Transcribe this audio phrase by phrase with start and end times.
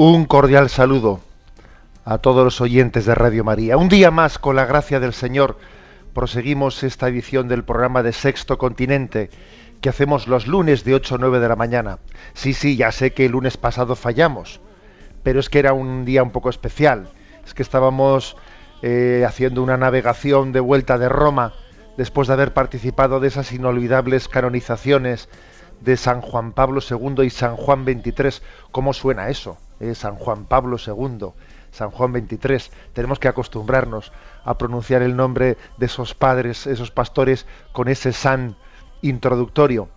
[0.00, 1.18] Un cordial saludo
[2.04, 3.76] a todos los oyentes de Radio María.
[3.76, 5.58] Un día más, con la gracia del Señor,
[6.14, 9.28] proseguimos esta edición del programa de Sexto Continente
[9.80, 11.98] que hacemos los lunes de 8 a 9 de la mañana.
[12.32, 14.60] Sí, sí, ya sé que el lunes pasado fallamos,
[15.24, 17.10] pero es que era un día un poco especial.
[17.44, 18.36] Es que estábamos
[18.82, 21.54] eh, haciendo una navegación de vuelta de Roma
[21.96, 25.28] después de haber participado de esas inolvidables canonizaciones
[25.80, 28.44] de San Juan Pablo II y San Juan XXIII.
[28.70, 29.58] ¿Cómo suena eso?
[29.80, 31.28] Eh, San Juan Pablo II,
[31.70, 32.72] San Juan XXIII.
[32.92, 34.12] Tenemos que acostumbrarnos
[34.44, 38.56] a pronunciar el nombre de esos padres, esos pastores, con ese san
[39.02, 39.88] introductorio.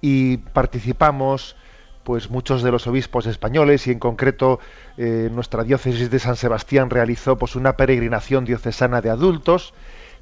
[0.00, 1.56] Y participamos,
[2.02, 4.58] pues muchos de los obispos españoles y en concreto
[4.96, 9.74] eh, nuestra diócesis de San Sebastián realizó pues una peregrinación diocesana de adultos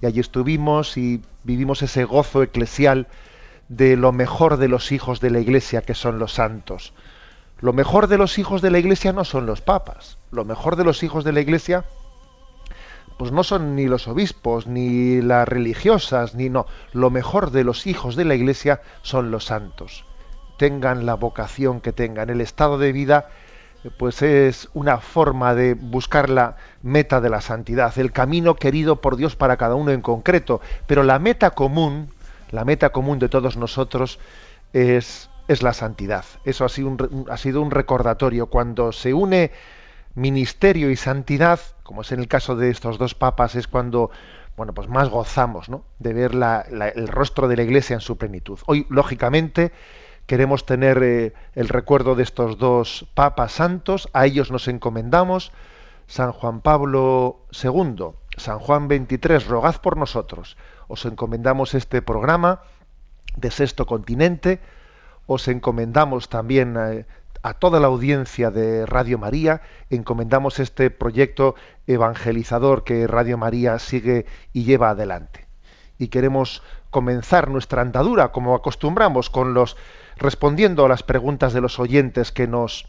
[0.03, 3.07] y allí estuvimos y vivimos ese gozo eclesial
[3.69, 6.93] de lo mejor de los hijos de la Iglesia, que son los santos.
[7.61, 10.19] Lo mejor de los hijos de la Iglesia no son los papas.
[10.31, 11.85] Lo mejor de los hijos de la Iglesia,
[13.19, 16.67] pues no son ni los obispos, ni las religiosas, ni no.
[16.93, 20.05] Lo mejor de los hijos de la Iglesia son los santos.
[20.57, 23.29] Tengan la vocación que tengan, el estado de vida,
[23.97, 29.17] pues es una forma de buscar la meta de la santidad, el camino querido por
[29.17, 30.61] Dios para cada uno en concreto.
[30.87, 32.11] Pero la meta común,
[32.51, 34.21] la meta común de todos nosotros
[34.73, 36.25] es, es la santidad.
[36.45, 38.47] Eso ha sido, un, ha sido un recordatorio.
[38.47, 39.51] Cuando se une
[40.15, 44.11] ministerio y santidad, como es en el caso de estos dos papas, es cuando
[44.59, 45.85] bueno, pues más gozamos ¿no?
[46.01, 46.33] de ver
[46.97, 48.59] el rostro de la Iglesia en su plenitud.
[48.67, 49.71] Hoy, lógicamente,
[50.27, 55.53] queremos tener eh, el recuerdo de estos dos papas santos, a ellos nos encomendamos,
[56.09, 58.07] San Juan Pablo II,
[58.37, 60.57] San Juan XXIII, rogad por nosotros.
[60.89, 62.63] Os encomendamos este programa
[63.37, 64.59] de Sexto Continente,
[65.29, 67.05] os encomendamos también eh,
[67.43, 71.55] a toda la audiencia de Radio María, encomendamos este proyecto
[71.87, 75.47] evangelizador que Radio María sigue y lleva adelante.
[75.99, 79.77] Y queremos comenzar nuestra andadura, como acostumbramos, con los
[80.17, 82.89] respondiendo a las preguntas de los oyentes que nos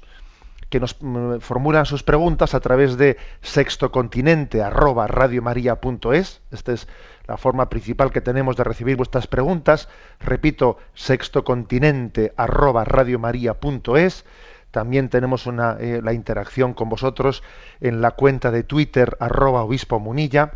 [0.70, 6.42] que nos mm, formulan sus preguntas a través de sextocontinente arroba radiomaria.es.
[6.52, 6.88] Esta es
[7.28, 9.90] la forma principal que tenemos de recibir vuestras preguntas.
[10.20, 14.26] Repito, sextocontinente arroba radiomaria.es.
[14.72, 17.44] También tenemos una, eh, la interacción con vosotros
[17.82, 20.54] en la cuenta de Twitter arroba obispo munilla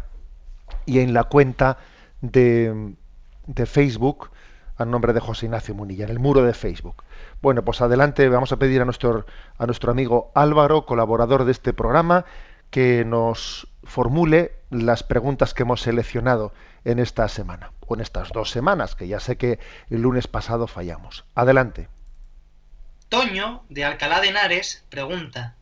[0.86, 1.78] y en la cuenta
[2.22, 2.94] de,
[3.48, 4.30] de Facebook
[4.78, 7.04] a nombre de José Ignacio Munilla, en el muro de Facebook.
[7.42, 9.26] Bueno, pues adelante vamos a pedir a nuestro,
[9.58, 12.26] a nuestro amigo Álvaro, colaborador de este programa,
[12.70, 16.54] que nos formule las preguntas que hemos seleccionado
[16.86, 20.68] en esta semana, o en estas dos semanas, que ya sé que el lunes pasado
[20.68, 21.26] fallamos.
[21.36, 21.88] Adelante.
[23.10, 25.56] Toño, de Alcalá de Henares, pregunta.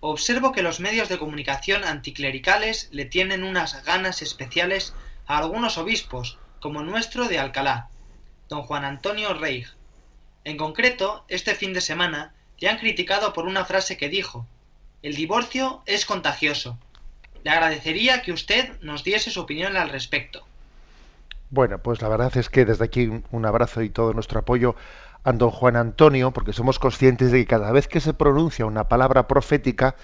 [0.00, 4.94] Observo que los medios de comunicación anticlericales le tienen unas ganas especiales
[5.26, 7.90] a algunos obispos, como nuestro de Alcalá,
[8.48, 9.66] don Juan Antonio Reig.
[10.44, 14.46] En concreto, este fin de semana le han criticado por una frase que dijo,
[15.02, 16.78] el divorcio es contagioso.
[17.44, 20.44] Le agradecería que usted nos diese su opinión al respecto.
[21.50, 24.74] Bueno, pues la verdad es que desde aquí un abrazo y todo nuestro apoyo
[25.24, 28.88] a don Juan Antonio, porque somos conscientes de que cada vez que se pronuncia una
[28.88, 29.96] palabra profética,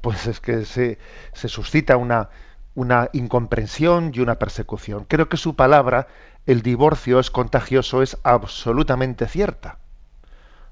[0.00, 0.98] pues es que se,
[1.32, 2.30] se suscita una,
[2.74, 5.04] una incomprensión y una persecución.
[5.04, 6.08] Creo que su palabra,
[6.46, 9.78] el divorcio es contagioso, es absolutamente cierta.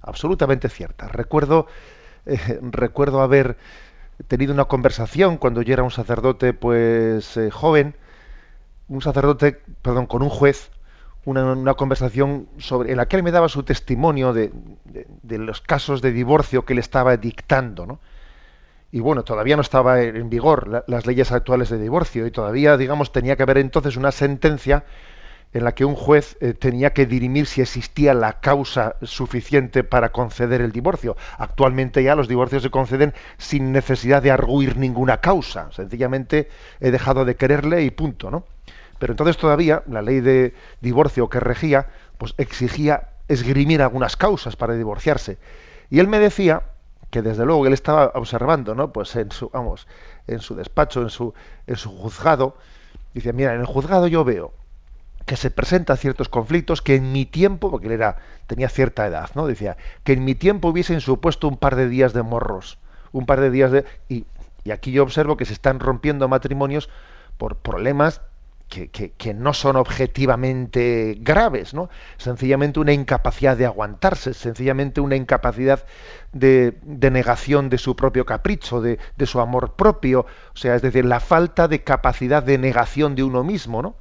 [0.02, 1.08] Absolutamente cierta.
[1.08, 1.67] Recuerdo,
[2.26, 3.56] eh, recuerdo haber
[4.28, 7.94] tenido una conversación cuando yo era un sacerdote, pues eh, joven,
[8.88, 10.70] un sacerdote, perdón, con un juez,
[11.25, 14.52] una, conversación sobre, en la que él me daba su testimonio de,
[15.22, 18.00] los casos de divorcio que le estaba dictando, ¿no?
[18.93, 23.12] Y bueno, todavía no estaba en vigor las leyes actuales de divorcio y todavía, digamos,
[23.12, 24.84] tenía que haber entonces una sentencia
[25.52, 30.12] en la que un juez eh, tenía que dirimir si existía la causa suficiente para
[30.12, 31.17] conceder el divorcio.
[31.38, 35.70] Actualmente ya los divorcios se conceden sin necesidad de arguir ninguna causa.
[35.73, 36.49] Sencillamente
[36.81, 38.44] he dejado de quererle y punto, ¿no?
[38.99, 41.88] Pero entonces todavía la ley de divorcio que regía,
[42.19, 45.38] pues exigía esgrimir algunas causas para divorciarse.
[45.88, 46.62] Y él me decía
[47.11, 48.93] que desde luego él estaba observando, ¿no?
[48.93, 49.88] Pues en su, vamos,
[50.29, 51.35] en su despacho, en su,
[51.67, 52.56] en su juzgado,
[53.14, 54.53] dice, mira, en el juzgado yo veo
[55.31, 58.17] que se presentan ciertos conflictos que en mi tiempo, porque él era,
[58.49, 59.47] tenía cierta edad, ¿no?
[59.47, 62.79] Decía, que en mi tiempo hubiesen supuesto un par de días de morros,
[63.12, 63.85] un par de días de...
[64.09, 64.27] Y,
[64.65, 66.91] y aquí yo observo que se están rompiendo matrimonios
[67.38, 68.23] por problemas
[68.69, 71.91] que, no son objetivamente graves, ¿no?
[72.17, 75.85] Sencillamente una incapacidad de aguantarse, sencillamente una incapacidad
[76.32, 81.21] de, negación de su propio capricho, de, su amor propio, o sea, es decir, la
[81.21, 83.94] falta de capacidad de negación de uno mismo, ¿no?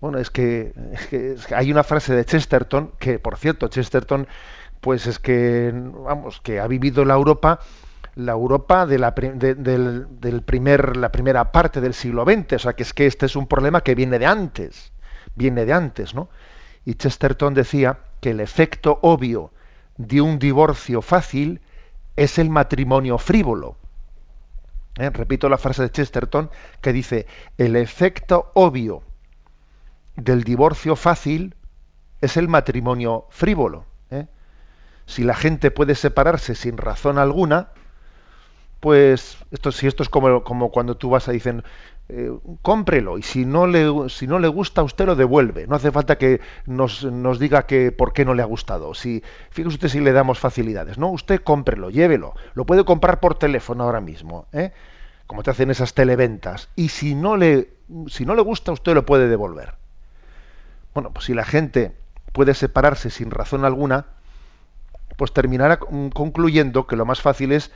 [0.00, 0.72] Bueno, es que,
[1.10, 4.26] es que hay una frase de Chesterton, que por cierto, Chesterton,
[4.80, 7.60] pues es que, vamos, que ha vivido la Europa
[8.16, 12.54] la Europa de la, del, primer, la primera parte del siglo XX.
[12.54, 14.92] O sea, que es que este es un problema que viene de antes,
[15.34, 16.28] viene de antes, ¿no?
[16.84, 19.52] Y Chesterton decía que el efecto obvio
[19.96, 21.60] de un divorcio fácil
[22.16, 23.76] es el matrimonio frívolo.
[24.96, 25.10] ¿Eh?
[25.10, 26.50] Repito la frase de Chesterton
[26.80, 27.26] que dice,
[27.58, 29.02] el efecto obvio
[30.22, 31.54] del divorcio fácil
[32.20, 33.86] es el matrimonio frívolo.
[34.10, 34.26] ¿eh?
[35.06, 37.68] Si la gente puede separarse sin razón alguna,
[38.80, 41.62] pues esto si esto es como, como cuando tú vas a dicen
[42.08, 42.32] eh,
[42.62, 46.18] cómprelo y si no le si no le gusta usted lo devuelve no hace falta
[46.18, 50.00] que nos, nos diga que por qué no le ha gustado si fíjese usted si
[50.00, 54.72] le damos facilidades no usted cómprelo llévelo lo puede comprar por teléfono ahora mismo ¿eh?
[55.26, 57.68] como te hacen esas televentas y si no le
[58.08, 59.74] si no le gusta usted lo puede devolver
[60.94, 61.92] bueno pues si la gente
[62.32, 64.06] puede separarse sin razón alguna
[65.16, 67.70] pues terminará concluyendo que lo más fácil es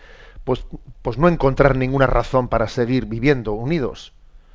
[0.44, 0.66] pues,
[1.02, 4.12] pues no encontrar ninguna razón para seguir viviendo unidos.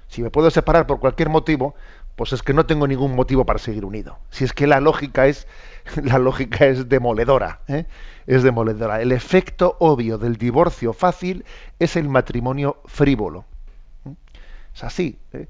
[0.08, 1.76] Si me puedo separar por cualquier motivo,
[2.16, 4.18] pues es que no tengo ningún motivo para seguir unido.
[4.30, 5.48] Si es que la lógica es,
[6.04, 7.86] la lógica es demoledora, ¿eh?
[8.28, 9.02] es demoledora.
[9.02, 11.46] El efecto obvio del divorcio fácil
[11.80, 13.46] es el matrimonio frívolo.
[14.06, 14.14] ¿eh?
[14.76, 15.20] Es así.
[15.34, 15.48] ¿eh?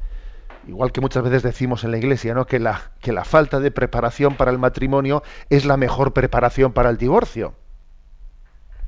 [0.70, 2.46] Igual que muchas veces decimos en la iglesia, ¿no?
[2.46, 2.92] Que la,
[3.26, 7.56] falta de preparación para el matrimonio es la mejor preparación para el divorcio.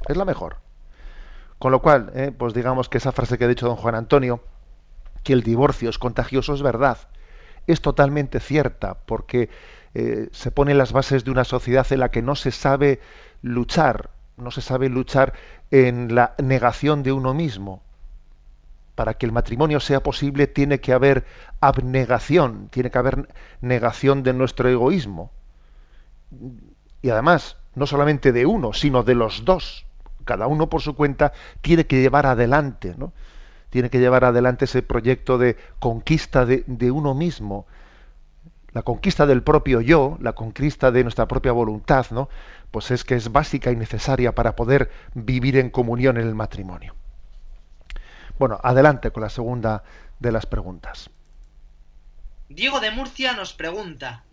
[0.08, 0.58] Es la mejor.
[1.58, 4.44] Con lo cual, eh, pues digamos que esa frase que ha dicho don Juan Antonio,
[5.24, 7.00] que el divorcio es contagioso, es verdad.
[7.66, 9.50] Es totalmente cierta, porque
[9.96, 13.00] eh, se pone las bases de una sociedad en la que no se sabe
[13.42, 15.34] luchar, no se sabe luchar
[15.72, 17.82] en la negación de uno mismo.
[19.02, 21.26] Para que el matrimonio sea posible tiene que haber
[21.60, 25.32] abnegación, tiene que haber negación de nuestro egoísmo.
[27.02, 29.88] Y además, no solamente de uno, sino de los dos
[30.24, 33.12] cada uno por su cuenta tiene que llevar adelante, ¿no?
[33.72, 37.66] Tiene que llevar adelante ese proyecto de conquista de, uno mismo,
[38.72, 42.30] la conquista del propio yo, la conquista de nuestra propia voluntad, ¿no?
[42.70, 46.94] Pues es que es básica y necesaria para poder vivir en comunión en el matrimonio.
[48.40, 49.84] Bueno, adelante con la segunda
[50.20, 51.10] de las preguntas.
[52.50, 54.24] Diego de Murcia nos pregunta,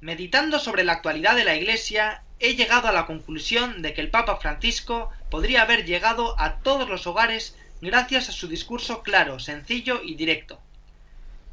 [0.00, 4.10] meditando sobre la actualidad de la Iglesia, he llegado a la conclusión de que el
[4.10, 10.00] Papa Francisco podría haber llegado a todos los hogares gracias a su discurso claro, sencillo
[10.02, 10.58] y directo.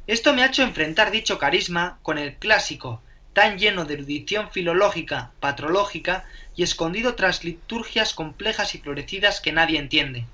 [0.06, 3.02] Esto me ha hecho enfrentar dicho carisma con el clásico,
[3.34, 6.24] tan lleno de erudición filológica, patrológica
[6.56, 10.24] y escondido tras liturgias complejas y florecidas que nadie entiende.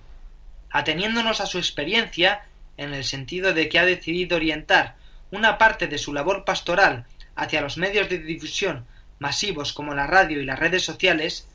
[0.75, 2.43] Ateniéndonos a su experiencia,
[2.77, 4.97] en el sentido de que ha decidido orientar
[5.31, 8.85] una parte de su labor pastoral hacia los medios de difusión
[9.21, 11.47] masivos como la radio y las redes sociales,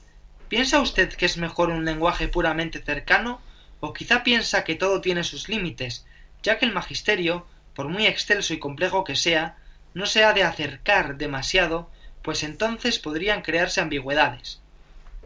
[0.48, 3.42] ¿piensa usted que es mejor un lenguaje puramente cercano
[3.82, 6.06] o quizá piensa que todo tiene sus límites,
[6.42, 7.46] ya que el magisterio,
[7.76, 9.58] por muy excelso y complejo que sea,
[9.94, 14.62] no se ha de acercar demasiado, pues entonces podrían crearse ambigüedades.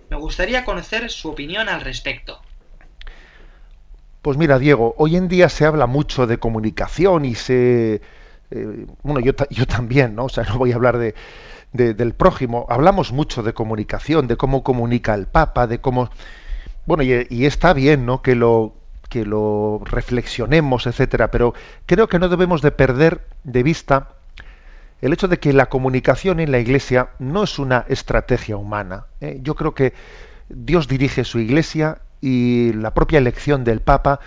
[0.09, 2.41] Me gustaría conocer su opinión al respecto.
[4.23, 7.99] Pues mira, Diego, hoy en día se habla mucho de comunicación y se...
[8.51, 10.23] Eh, bueno, yo, yo también, ¿no?
[10.25, 11.13] O sea, no voy a hablar de,
[11.73, 12.65] del prójimo.
[12.69, 16.09] Hablamos mucho de comunicación, de cómo comunica el Papa, de cómo...
[16.85, 18.21] Bueno, y, está bien, ¿no?
[18.21, 18.75] Que lo,
[19.09, 21.53] que lo reflexionemos, etcétera, pero
[21.85, 24.13] creo que no debemos de perder de vista
[25.01, 29.07] el hecho de que la comunicación en la Iglesia no es una estrategia humana.
[29.19, 29.39] ¿eh?
[29.41, 29.93] Yo creo que
[30.47, 34.21] Dios dirige su Iglesia y la propia elección del Papa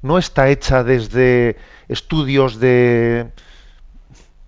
[0.00, 3.30] no está hecha desde estudios de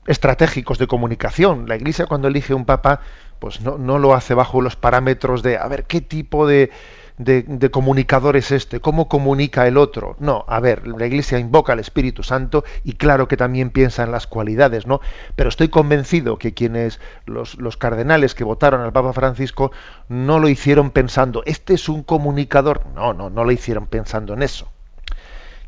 [0.06, 1.68] estratégicos de comunicación.
[1.68, 3.00] La Iglesia cuando elige un Papa,
[3.40, 6.70] pues no, no lo hace bajo los parámetros de a ver qué tipo de,
[7.16, 10.16] de, comunicador es este, cómo comunica el otro.
[10.18, 14.12] No, a ver, la Iglesia invoca al Espíritu Santo y claro que también piensa en
[14.12, 15.00] las cualidades, ¿no?
[15.36, 19.70] Pero estoy convencido que quienes, los, los cardenales que votaron al Papa Francisco,
[20.08, 22.86] no lo hicieron pensando, este es un comunicador.
[22.94, 24.68] No, no, no lo hicieron pensando en eso.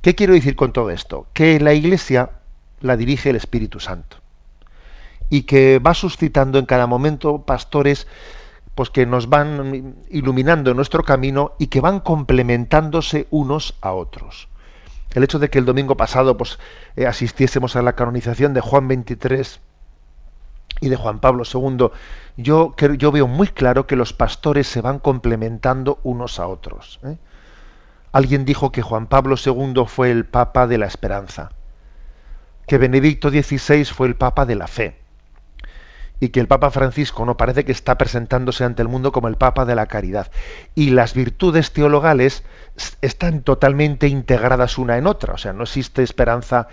[0.03, 1.26] ¿Qué quiero decir con todo esto?
[1.33, 2.31] Que la Iglesia
[2.81, 4.19] la dirige el Espíritu Santo
[5.29, 8.07] y que va suscitando en cada momento pastores
[8.76, 14.49] pues que nos van iluminando nuestro camino y que van complementándose unos a otros.
[15.14, 16.59] El hecho de que el domingo pasado pues,
[16.95, 19.61] eh, asistiésemos a la canonización de Juan 23
[20.83, 21.88] y de Juan Pablo II,
[22.37, 22.75] yo,
[23.12, 27.00] veo muy claro que los pastores se van complementando unos a otros.
[27.02, 27.16] ¿eh?
[28.12, 31.49] Alguien dijo que Juan Pablo II fue el Papa de la esperanza,
[32.66, 35.06] que Benedicto XVI fue el Papa de la fe
[36.20, 39.37] y que el Papa Francisco no parece que está presentándose ante el mundo como el
[39.37, 40.30] Papa de la caridad.
[40.75, 42.42] Y las virtudes teologales
[43.02, 46.68] están totalmente integradas una en otra, o sea, no existe esperanza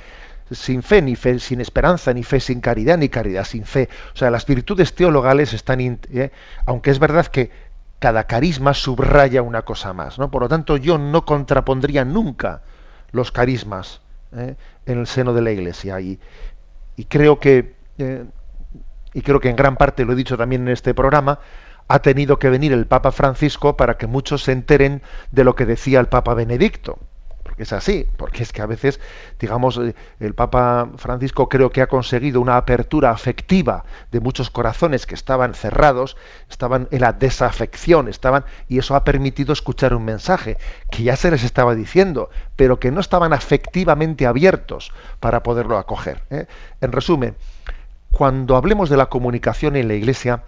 [0.52, 3.90] sin fe, ni fe sin esperanza, ni fe sin caridad, ni caridad sin fe.
[4.14, 6.32] O sea, las virtudes teologales están, eh,
[6.66, 7.52] aunque es verdad que
[8.00, 10.30] cada carisma subraya una cosa más, ¿no?
[10.30, 12.62] Por lo tanto, yo no contrapondría nunca
[13.12, 14.02] los carismas
[14.36, 14.56] ¿eh?
[14.86, 16.20] en el seno de la Iglesia y,
[16.98, 18.26] y creo que eh,
[19.14, 21.40] y creo que en gran parte lo he dicho también en este programa,
[21.88, 25.02] ha tenido que venir el Papa Francisco para que muchos se enteren
[25.32, 26.98] de lo que decía el Papa Benedicto.
[27.44, 29.00] Porque es así, porque es que a veces,
[29.38, 35.06] digamos, eh, el Papa Francisco creo que ha conseguido una apertura afectiva de muchos corazones
[35.06, 36.18] que estaban cerrados,
[36.50, 40.58] estaban en la desafección, estaban, y eso ha permitido escuchar un mensaje
[40.90, 46.24] que ya se les estaba diciendo, pero que no estaban afectivamente abiertos para poderlo acoger.
[46.32, 46.48] ¿eh?
[46.82, 47.36] En resumen,
[48.14, 50.44] cuando hablemos de la comunicación en la Iglesia,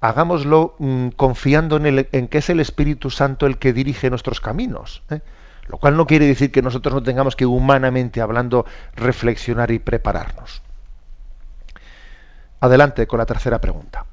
[0.00, 5.02] hagámoslo mm, confiando en, que es el Espíritu Santo el que dirige nuestros caminos.
[5.10, 5.20] ¿eh?
[5.68, 8.66] Lo cual no quiere decir que nosotros no tengamos que humanamente hablando
[8.96, 10.60] reflexionar y prepararnos.
[12.58, 14.06] Adelante con la tercera pregunta.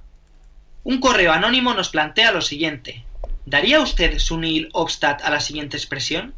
[0.84, 3.04] Un correo anónimo nos plantea lo siguiente.
[3.48, 6.36] ¿Daría usted su nil obstat a la siguiente expresión?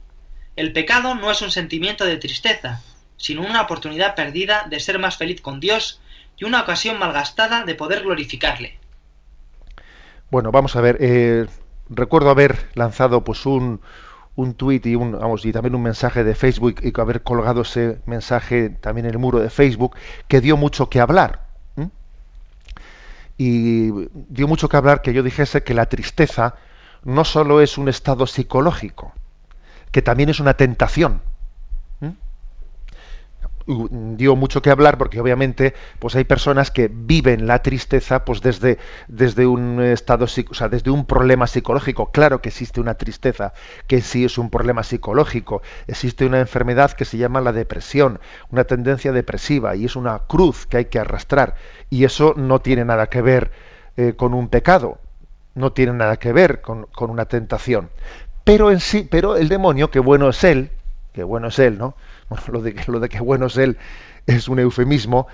[0.56, 2.82] El pecado no es un sentimiento de tristeza,
[3.18, 6.00] sino una oportunidad perdida de ser más feliz con Dios
[6.38, 8.78] y una ocasión malgastada de poder glorificarle.
[10.32, 10.98] Bueno, vamos a ver.
[11.00, 11.48] Eh,
[11.90, 13.82] recuerdo haber lanzado pues un,
[14.36, 18.00] un tuit y, un, vamos, y también un mensaje de Facebook y haber colgado ese
[18.06, 19.96] mensaje también en el muro de Facebook
[20.28, 21.44] que dio mucho que hablar.
[23.36, 26.56] Y dio mucho que hablar que yo dijese que la tristeza
[27.04, 29.12] no solo es un estado psicológico,
[29.92, 31.22] que también es una tentación
[33.66, 38.78] dio mucho que hablar porque obviamente pues hay personas que viven la tristeza pues desde,
[39.08, 42.12] desde un estado o sea, desde un problema psicológico.
[42.12, 43.54] Claro que existe una tristeza
[43.88, 45.62] que sí es un problema psicológico.
[45.88, 48.20] Existe una enfermedad que se llama la depresión
[48.52, 51.56] una tendencia depresiva y es una cruz que hay que arrastrar.
[51.90, 53.52] Y eso no tiene nada que ver
[53.98, 55.00] eh, con un pecado
[55.56, 57.90] no tiene nada que ver con, con una tentación.
[58.44, 60.72] Pero en sí pero el demonio que bueno es él
[61.14, 61.96] que bueno es él no
[62.48, 63.78] lo de, lo de que bueno es él
[64.26, 65.28] es un eufemismo,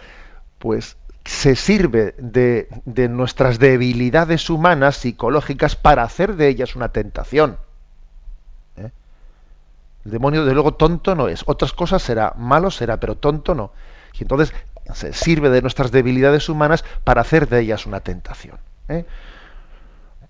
[0.58, 7.58] pues se sirve de, de, nuestras debilidades humanas, psicológicas, para hacer de ellas una tentación.
[8.78, 8.90] ¿Eh?
[10.06, 11.44] El demonio, de luego, tonto no es.
[11.46, 13.72] Otras cosas será, malo será, pero tonto no.
[14.18, 14.54] Y entonces
[14.94, 18.58] se sirve de nuestras debilidades humanas para hacer de ellas una tentación.
[18.88, 19.06] ¿eh?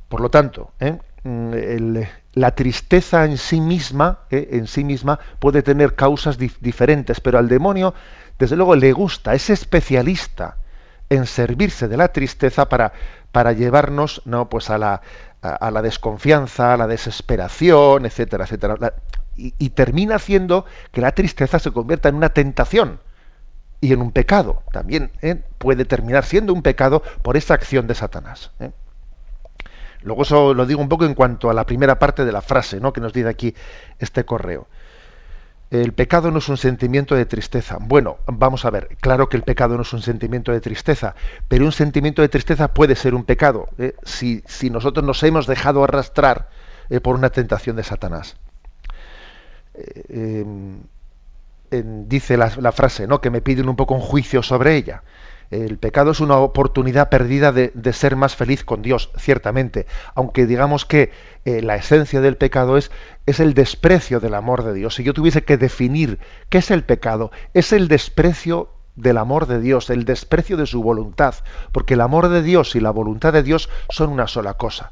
[0.10, 0.98] Por lo tanto, ¿eh?
[1.24, 2.02] Mm,
[2.34, 7.48] la tristeza en sí misma, eh, en sí misma puede tener causas diferentes, pero al
[7.48, 7.94] demonio,
[8.38, 10.58] desde luego, le gusta, es especialista
[11.10, 12.94] en servirse de la tristeza para,
[13.32, 15.02] para llevarnos, no, pues a la,
[15.42, 18.94] a, la desconfianza, a la desesperación, etcétera, etcétera.
[19.36, 23.00] y, termina haciendo que la tristeza se convierta en una tentación
[23.82, 24.64] y en un pecado.
[24.72, 25.42] También ¿eh?
[25.58, 28.52] puede terminar siendo un pecado por esa acción de Satanás.
[28.60, 28.72] ¿eh?
[30.04, 32.80] Luego eso lo digo un poco en cuanto a la primera parte de la frase
[32.80, 32.94] ¿no?
[32.94, 33.54] que nos dice aquí
[34.00, 34.68] este correo.
[35.72, 37.78] El pecado no es un sentimiento de tristeza.
[37.80, 41.14] Bueno, vamos a ver, claro que el pecado no es un sentimiento de tristeza,
[41.48, 43.94] pero un sentimiento de tristeza puede ser un pecado ¿eh?
[44.04, 46.50] si, si, nosotros nos hemos dejado arrastrar
[46.90, 48.38] eh, por una tentación de Satanás.
[49.76, 50.44] Eh,
[51.72, 53.22] dice la, la, frase, ¿no?
[53.22, 55.04] que me piden un poco un juicio sobre ella.
[55.52, 60.86] El pecado es una oportunidad perdida de, ser más feliz con Dios, ciertamente, aunque digamos
[60.86, 61.12] que
[61.44, 62.92] eh, la esencia del pecado es,
[63.26, 64.96] es el desprecio del amor de Dios.
[64.96, 69.60] Si yo tuviese que definir qué es el pecado, es el desprecio del amor de
[69.60, 71.34] Dios, el desprecio de su voluntad,
[71.72, 74.92] porque el amor de Dios y la voluntad de Dios son una sola cosa.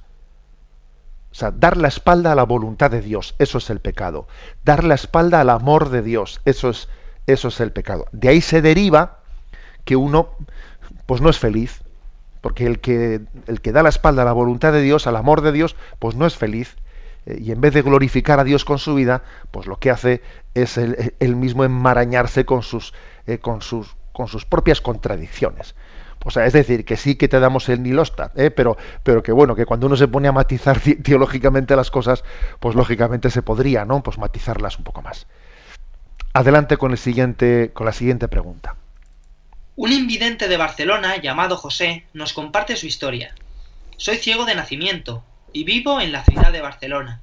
[1.32, 4.28] O sea, dar la espalda a la voluntad de Dios, eso es el pecado.
[4.64, 6.90] Dar la espalda al amor de Dios, eso es,
[7.28, 8.08] eso es el pecado.
[8.12, 9.17] De ahí se deriva
[9.88, 10.30] que uno
[11.08, 11.82] pues no es feliz,
[12.42, 15.42] porque el que, el que da la espalda a la voluntad de Dios, al amor
[15.42, 16.76] de Dios, pues no es feliz.
[17.26, 20.22] Eh, y en vez de glorificar a Dios con su vida, pues lo que hace
[20.54, 22.94] es el, mismo enmarañarse con sus,
[23.26, 25.74] eh, con, sus, con sus propias contradicciones.
[26.26, 28.52] O sea, es decir, que sí que te damos el nilosta, ¿eh?
[28.52, 32.26] pero, pero que bueno, que cuando uno se pone a matizar teológicamente las cosas,
[32.60, 34.04] pues lógicamente se podría, ¿no?
[34.04, 35.28] Pues matizarlas un poco más.
[36.34, 38.76] Adelante con el siguiente, con la siguiente pregunta.
[39.80, 43.36] Un invidente de Barcelona llamado José nos comparte su historia.
[43.96, 47.22] Soy ciego de nacimiento y vivo en la ciudad de Barcelona.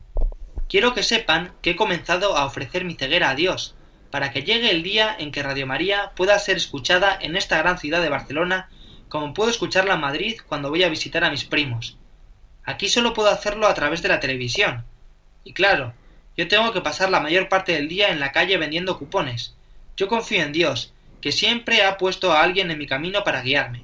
[0.69, 3.75] Quiero que sepan que he comenzado a ofrecer mi ceguera a Dios,
[4.13, 7.77] para que llegue el día en que Radio María pueda ser escuchada en esta gran
[7.77, 8.69] ciudad de Barcelona,
[9.09, 11.99] como puedo escucharla en Madrid cuando voy a visitar a mis primos.
[12.63, 14.85] Aquí solo puedo hacerlo a través de la televisión.
[15.43, 15.93] Y claro,
[16.37, 19.57] yo tengo que pasar la mayor parte del día en la calle vendiendo cupones.
[19.97, 20.94] Yo confío en Dios
[21.25, 23.83] que siempre ha puesto a alguien en mi camino para guiarme.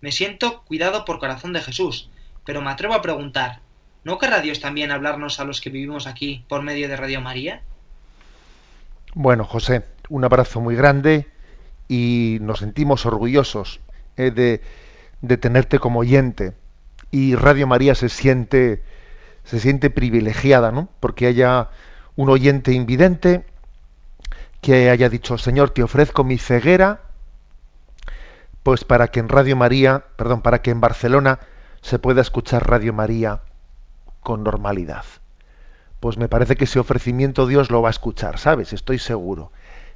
[0.00, 2.08] Me siento cuidado por corazón de Jesús,
[2.44, 3.58] pero me atrevo a preguntar,
[4.04, 7.62] ¿no querrá Dios también hablarnos a los que vivimos aquí por medio de Radio María?
[9.14, 11.26] Bueno, José, un abrazo muy grande
[11.88, 13.80] y nos sentimos orgullosos
[14.16, 14.60] eh, de,
[15.22, 16.52] de, tenerte como oyente.
[17.10, 18.84] Y Radio María se siente,
[19.42, 20.88] se siente privilegiada, ¿no?
[21.00, 21.68] Porque haya
[22.14, 23.44] un oyente invidente
[24.60, 27.02] que haya dicho, Señor, te ofrezco mi ceguera,
[28.62, 31.38] pues para que en Radio María, perdón, para que en Barcelona
[31.82, 33.42] se pueda escuchar Radio María
[34.20, 35.04] con normalidad.
[36.00, 38.72] Pues me parece que ese ofrecimiento Dios lo va a escuchar, ¿sabes?
[38.72, 39.52] Estoy seguro.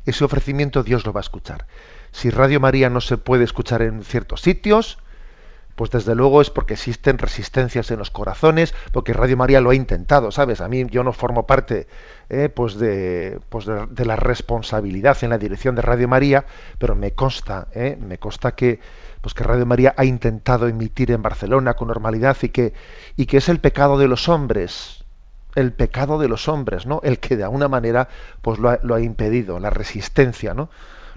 [0.06, 1.66] Ese ofrecimiento Dios lo va a escuchar.
[2.12, 4.98] Si Radio María no se puede escuchar en ciertos sitios,
[5.80, 9.74] pues desde luego es porque existen resistencias en los corazones, porque Radio María lo ha
[9.74, 10.60] intentado, ¿sabes?
[10.60, 11.86] A mí yo no formo parte
[12.28, 16.44] eh, pues, de, pues de, la responsabilidad en la dirección de Radio María,
[16.76, 18.78] pero me consta, eh, me consta que,
[19.22, 22.74] pues que Radio María ha intentado emitir en Barcelona con normalidad y que,
[23.16, 25.06] y que es el pecado de los hombres,
[25.54, 27.00] el pecado de los hombres, ¿no?
[27.02, 28.10] El que de alguna manera
[28.42, 30.68] pues lo ha, lo ha impedido, la resistencia, ¿no?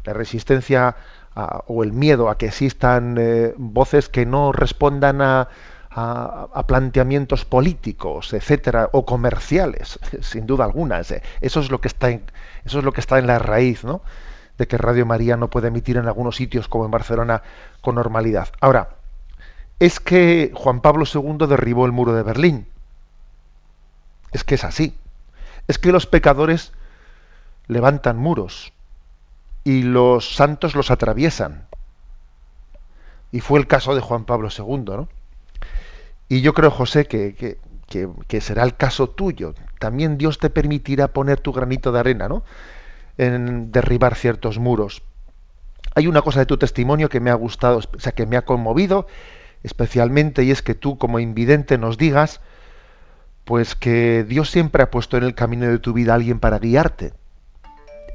[0.06, 0.96] La resistencia
[1.36, 5.48] o el miedo a que existan eh, voces que no respondan a,
[6.68, 11.00] planteamientos políticos, etcétera, o comerciales, sin duda alguna.
[11.00, 12.24] Eso es lo que está en,
[12.66, 14.02] eso es lo que está en la raíz, ¿no?
[14.58, 17.44] de que Radio María no puede emitir en algunos sitios como en Barcelona
[17.82, 18.50] con normalidad.
[18.60, 18.98] Ahora,
[19.80, 22.68] es que Juan Pablo II derribó el muro de Berlín.
[24.32, 24.98] Es que es así.
[25.68, 26.72] Es que los pecadores
[27.68, 28.73] levantan muros
[29.64, 31.68] y los santos los atraviesan.
[33.32, 35.10] Y fue el caso de Juan Pablo II, ¿no?
[36.30, 37.58] Y yo creo, José, que, que,
[38.28, 39.54] que, será el caso tuyo.
[39.80, 42.44] También Dios te permitirá poner tu granito de arena, ¿no?
[43.18, 45.04] En derribar ciertos muros.
[45.96, 48.46] Hay una cosa de tu testimonio que me ha gustado, o sea, que me ha
[48.46, 49.08] conmovido
[49.64, 52.42] especialmente, y es que tú, como invidente, nos digas,
[53.46, 56.60] pues que Dios siempre ha puesto en el camino de tu vida a alguien para
[56.60, 57.14] guiarte.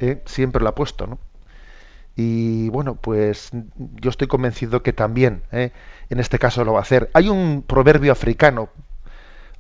[0.01, 0.23] ¿eh?
[0.27, 1.19] Siempre lo ha puesto, ¿no?
[2.21, 5.71] Y bueno, pues yo estoy convencido que también ¿eh?
[6.11, 7.11] en este caso lo va a hacer.
[7.15, 8.71] Hay un proverbio africano,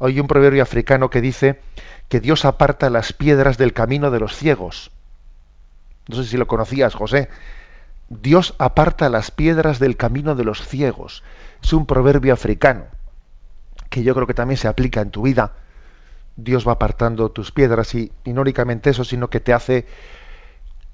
[0.01, 1.61] hay un proverbio africano que dice
[2.09, 4.91] que Dios aparta las piedras del camino de los ciegos.
[6.09, 7.29] No sé si lo conocías, José.
[8.09, 11.23] Dios aparta las piedras del camino de los ciegos.
[11.63, 12.87] Es un proverbio africano
[13.89, 15.53] que yo creo que también se aplica en tu vida.
[16.35, 19.87] Dios va apartando tus piedras y, y no únicamente eso, sino que te hace,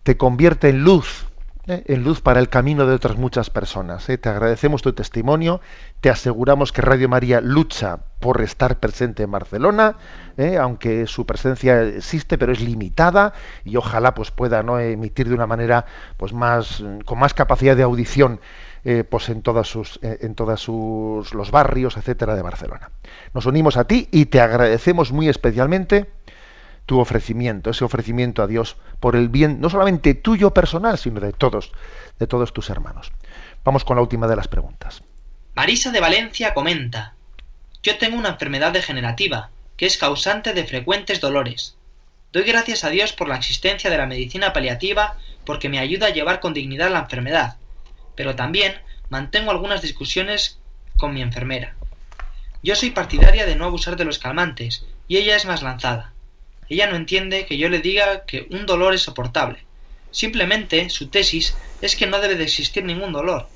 [0.03, 1.27] te convierte en luz
[1.66, 1.83] ¿eh?
[1.87, 4.09] en luz para el camino de otras muchas personas.
[4.09, 4.18] ¿eh?
[4.18, 5.61] Te agradecemos tu testimonio,
[6.00, 9.96] te aseguramos que Radio María lucha por estar presente en Barcelona,
[10.37, 10.57] ¿eh?
[10.57, 15.46] aunque su presencia existe, pero es limitada y ojalá pues pueda no emitir de una
[15.46, 18.40] manera pues más con más capacidad de audición
[19.09, 22.90] pues en todas sus en todas sus los barrios etcétera de Barcelona.
[23.33, 26.11] Nos unimos a ti y te agradecemos muy especialmente
[26.87, 31.33] tu ofrecimiento, ese ofrecimiento a Dios por el bien no solamente tuyo personal, sino de
[31.33, 31.73] todos,
[32.18, 33.12] de todos tus hermanos.
[33.64, 35.03] Vamos con la última de las preguntas.
[35.55, 37.14] Marisa de Valencia comenta:
[37.83, 41.77] Yo tengo una enfermedad degenerativa que es causante de frecuentes dolores.
[42.33, 46.11] Doy gracias a Dios por la existencia de la medicina paliativa porque me ayuda a
[46.11, 47.57] llevar con dignidad la enfermedad,
[48.16, 48.75] pero también
[49.09, 50.59] mantengo algunas discusiones
[50.97, 51.75] con mi enfermera.
[52.62, 56.13] Yo soy partidaria de no abusar de los calmantes, y ella es más lanzada.
[56.68, 59.64] Ella no entiende que yo le diga que un dolor es soportable.
[60.11, 63.48] Simplemente su tesis es que no debe de existir ningún dolor.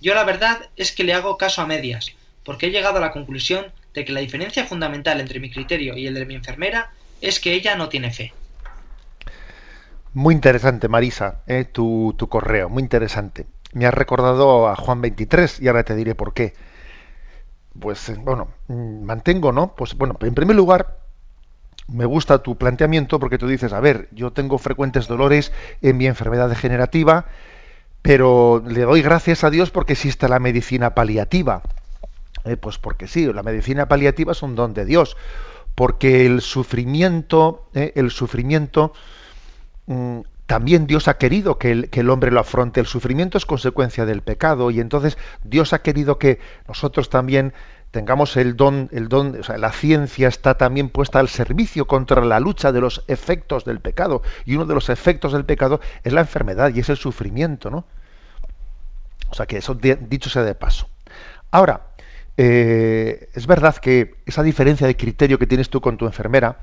[0.00, 2.12] Yo la verdad es que le hago caso a medias,
[2.44, 6.06] porque he llegado a la conclusión de que la diferencia fundamental entre mi criterio y
[6.06, 8.32] el de mi enfermera es que ella no tiene fe.
[10.12, 13.46] Muy interesante, Marisa, eh, tu, tu, correo, muy interesante.
[13.72, 16.54] Me has recordado a Juan 23 y ahora te diré por qué.
[17.78, 19.74] Pues eh, bueno, mm, mantengo, ¿no?
[19.74, 21.05] Pues bueno, en primer lugar,
[21.88, 26.06] me gusta tu planteamiento porque tú dices, a ver, yo tengo frecuentes dolores en mi
[26.06, 27.26] enfermedad degenerativa,
[28.02, 31.62] pero le doy gracias a Dios porque existe la medicina paliativa.
[32.44, 35.16] Eh, pues porque sí, la medicina paliativa es un don de Dios,
[35.74, 38.92] porque el sufrimiento, eh, el sufrimiento,
[39.86, 42.78] mm, también Dios ha querido que el, que el, hombre lo afronte.
[42.78, 47.52] El sufrimiento es consecuencia del pecado y entonces Dios ha querido que nosotros también
[47.90, 52.24] tengamos el don, el don, o sea, la ciencia está también puesta al servicio contra
[52.24, 54.22] la lucha de los efectos del pecado.
[54.44, 57.84] Y uno de los efectos del pecado es la enfermedad y es el sufrimiento, ¿no?
[59.30, 60.88] O sea que eso dicho sea de paso.
[61.50, 61.88] Ahora,
[62.36, 66.58] eh, es verdad que esa diferencia de criterio que tienes tú con tu enfermera,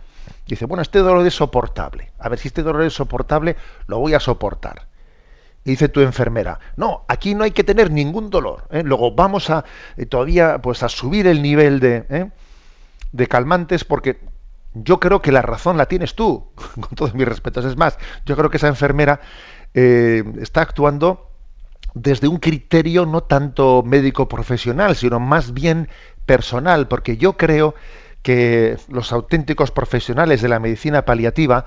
[0.47, 2.12] dice, bueno, este dolor es soportable.
[2.19, 3.55] A ver, si este dolor es soportable,
[3.88, 4.88] lo voy a soportar.
[5.65, 8.67] Y dice tu enfermera, no, aquí no hay que tener ningún dolor.
[8.69, 8.84] ¿eh?
[8.84, 9.63] Luego vamos a
[9.95, 12.30] eh, todavía pues a subir el nivel de, ¿eh?
[13.13, 14.19] de calmantes porque
[14.73, 17.63] yo creo que la razón la tienes tú, con todos mis respetos.
[17.63, 19.21] Es más, yo creo que esa enfermera
[19.76, 21.32] está actuando
[21.95, 25.89] desde un criterio no tanto médico profesional, sino más bien
[26.28, 27.73] personal, porque yo creo
[28.21, 31.65] que los auténticos profesionales de la medicina paliativa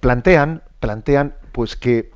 [0.00, 2.10] plantean, plantean pues que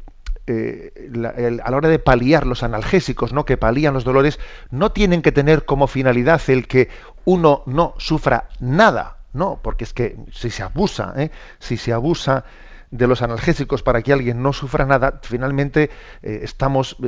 [0.47, 0.93] eh,
[1.25, 3.47] a la hora de paliar los analgésicos, ¿no?
[3.47, 4.39] que palían los dolores,
[4.71, 6.91] no tienen que tener como finalidad el que
[7.25, 11.31] uno no sufra nada, no, porque es que si se abusa, ¿eh?
[11.59, 12.45] si se abusa
[12.91, 15.89] de los analgésicos para que alguien no sufra nada, finalmente
[16.23, 16.99] eh, estamos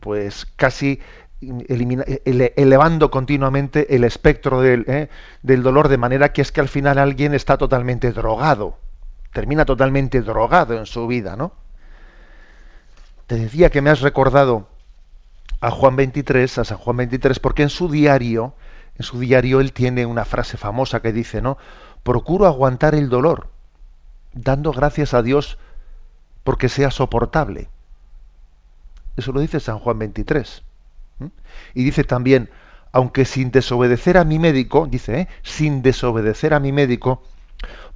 [0.00, 1.00] pues casi
[1.40, 5.08] elevando continuamente el espectro del,
[5.42, 8.78] del dolor de manera que es que al final alguien está totalmente drogado,
[9.32, 11.52] termina totalmente drogado en su vida, ¿no?
[13.28, 14.66] Te decía que me has recordado
[15.60, 18.54] a Juan 23, a San Juan 23, porque en su diario,
[18.96, 21.58] en su diario él tiene una frase famosa que dice, ¿no?
[22.02, 23.48] Procuro aguantar el dolor,
[24.32, 25.58] dando gracias a Dios
[26.42, 27.68] porque sea soportable.
[29.18, 30.62] Eso lo dice San Juan 23.
[31.74, 32.48] Y dice también,
[32.92, 35.28] aunque sin desobedecer a mi médico, dice, ¿eh?
[35.42, 37.22] sin desobedecer a mi médico,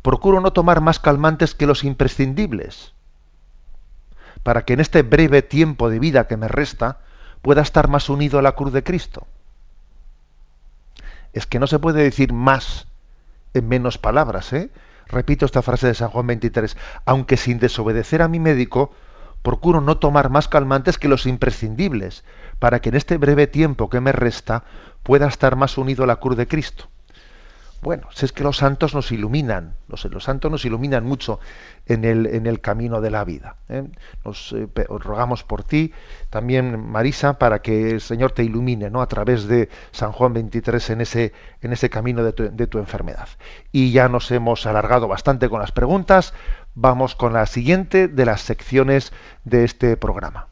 [0.03, 2.93] procuro no tomar más calmantes que los imprescindibles
[4.43, 6.99] para que en este breve tiempo de vida que me resta
[7.43, 9.27] pueda estar más unido a la cruz de Cristo.
[11.33, 12.87] Es que no se puede decir más
[13.55, 14.71] en menos palabras, ¿eh?
[15.09, 18.93] Repito esta frase de San Juan 23, aunque sin desobedecer a mi médico,
[19.43, 22.25] procuro no tomar más calmantes que los imprescindibles,
[22.59, 24.65] para que en este breve tiempo que me resta
[25.03, 26.89] pueda estar más unido a la cruz de Cristo.
[27.83, 31.41] Bueno, si es que los santos nos iluminan, los, santos nos iluminan mucho
[31.87, 33.57] en el, camino de la vida.
[33.69, 33.83] ¿eh?
[34.25, 35.93] Nos eh, rogamos por ti,
[36.31, 39.03] también Marisa, para que el Señor te ilumine ¿no?
[39.03, 43.29] a través de San Juan 23 en ese, en ese camino de tu enfermedad.
[43.73, 46.35] Y ya nos hemos alargado bastante con las preguntas,
[46.77, 50.52] vamos con la siguiente de las secciones de este programa.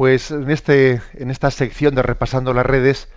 [0.00, 3.10] Pues en, este, en esta sección de Repasando las redes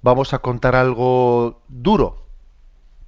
[0.00, 2.24] vamos a contar algo duro.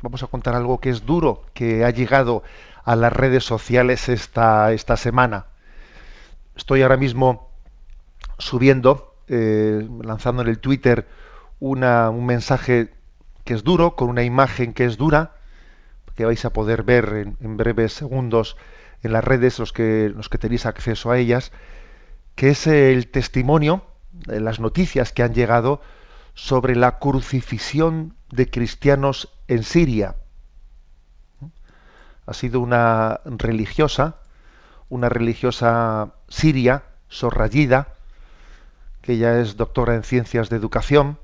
[0.02, 2.42] Vamos a contar algo que es duro, que ha llegado
[2.82, 5.46] a las redes sociales esta, esta semana.
[6.56, 7.48] Estoy ahora mismo
[8.38, 11.06] subiendo, eh, lanzando en el Twitter
[11.60, 12.92] una, un mensaje
[13.44, 15.36] que es duro, con una imagen que es dura,
[16.16, 18.56] que vais a poder ver en, breves segundos
[19.04, 21.52] en las redes, los que, los que tenéis acceso a ellas,
[22.34, 23.84] que es el testimonio,
[24.26, 25.80] las noticias que han llegado
[26.34, 30.16] sobre la crucifixión de cristianos en Siria.
[32.26, 34.16] Ha sido una religiosa,
[34.88, 37.88] una religiosa siria, sorrayida,
[39.02, 41.18] que ella es doctora en ciencias de educación,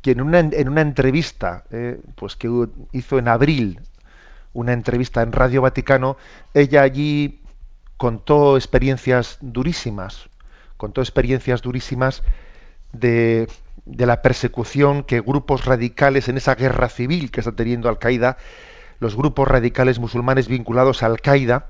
[0.00, 2.48] quien en una, en una entrevista eh, pues que
[2.92, 3.80] hizo en abril,
[4.52, 6.16] una entrevista en Radio Vaticano,
[6.54, 7.42] ella allí
[7.96, 10.28] contó experiencias durísimas,
[10.76, 12.22] contó experiencias durísimas
[12.92, 13.48] de,
[13.84, 18.36] de la persecución que grupos radicales en esa guerra civil que está teniendo Al-Qaeda,
[18.98, 21.68] los grupos radicales musulmanes vinculados a Al-Qaeda,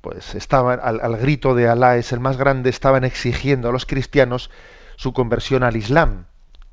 [0.00, 3.86] pues estaban al, al, grito de Alá es el más grande, estaban exigiendo a los
[3.86, 4.50] cristianos
[4.96, 6.26] su conversión al Islam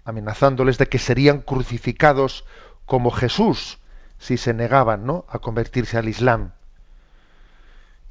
[0.06, 2.45] amenazándoles de que serían crucificados
[2.86, 3.80] como Jesús
[4.17, 5.26] si se negaban ¿no?
[5.30, 6.54] a convertirse al Islam.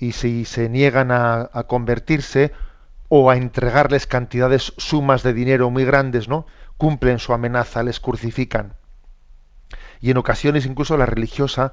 [0.03, 2.51] Y si se niegan a, a, convertirse
[3.09, 6.45] o a entregarles cantidades, sumas de dinero muy grandes, ¿no?
[6.77, 8.75] cumplen su amenaza, les crucifican.
[10.01, 11.73] Y en ocasiones incluso la religiosa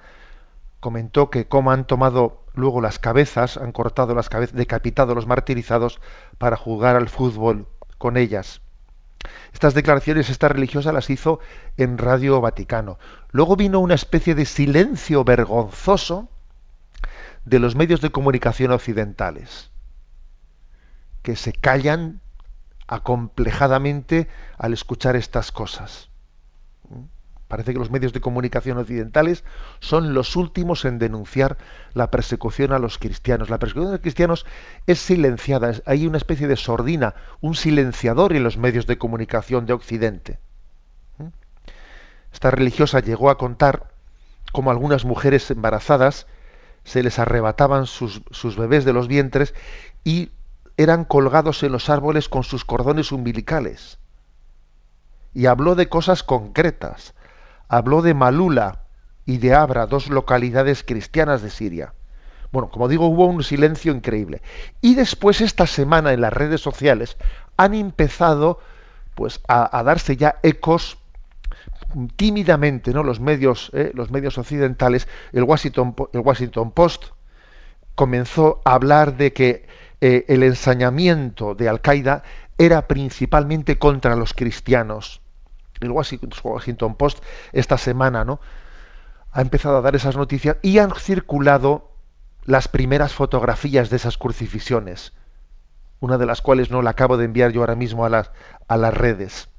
[0.79, 5.99] comentó que cómo han tomado luego las cabezas, han cortado las cabezas, decapitado los martirizados
[6.37, 7.65] para jugar al fútbol
[7.97, 8.61] con ellas.
[9.53, 11.39] Estas declaraciones, esta religiosa las hizo
[11.77, 12.99] en Radio Vaticano.
[13.31, 16.29] Luego vino una especie de silencio vergonzoso
[17.45, 19.71] de los medios de comunicación occidentales,
[21.21, 22.21] que se callan
[22.87, 26.09] acomplejadamente al escuchar estas cosas.
[27.49, 29.43] Parece que los medios de comunicación occidentales
[29.79, 31.57] son los últimos en denunciar
[31.93, 33.49] la persecución a los cristianos.
[33.49, 34.45] La persecución a los cristianos
[34.85, 39.73] es silenciada, hay una especie de sordina, un silenciador en los medios de comunicación de
[39.73, 40.37] Occidente.
[41.17, 41.29] ¿Mm?
[42.31, 43.93] Esta religiosa llegó a contar
[44.51, 46.27] cómo algunas mujeres embarazadas
[46.89, 48.23] se les arrebataban sus,
[48.57, 49.53] bebés de los vientres
[50.03, 50.31] y
[50.75, 53.99] eran colgados en los árboles con sus cordones umbilicales.
[55.35, 57.13] Y habló de cosas concretas
[57.67, 58.79] habló de Malula
[59.27, 61.93] y de Abra, dos localidades cristianas de Siria.
[62.51, 64.41] Bueno, como digo, hubo un silencio increíble.
[64.81, 67.17] Y después esta semana en las redes sociales
[67.55, 68.59] han empezado
[69.13, 70.97] pues a darse ya ecos
[72.15, 73.03] tímidamente, ¿no?
[73.03, 73.91] Los medios, ¿eh?
[73.93, 77.05] los medios occidentales, el Washington, el Washington Post
[77.95, 79.67] comenzó a hablar de que
[80.01, 82.23] eh, el ensañamiento de Al Qaeda
[82.57, 85.21] era principalmente contra los cristianos
[85.79, 88.39] el Washington Post esta semana, ¿no?
[89.31, 91.91] Ha empezado a dar esas noticias y han circulado
[92.43, 95.13] las primeras fotografías de esas crucifixiones,
[95.99, 98.31] una de las cuales no la acabo de enviar yo ahora mismo a las,
[98.67, 99.49] a las redes.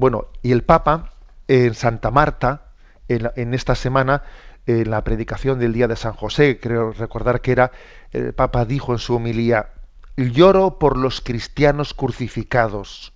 [0.00, 1.10] Bueno, y el Papa
[1.46, 2.72] en Santa Marta,
[3.06, 4.22] en, en esta semana,
[4.64, 7.70] en la predicación del día de San José, creo recordar que era,
[8.10, 9.74] el Papa dijo en su homilía,
[10.16, 13.12] lloro por los cristianos crucificados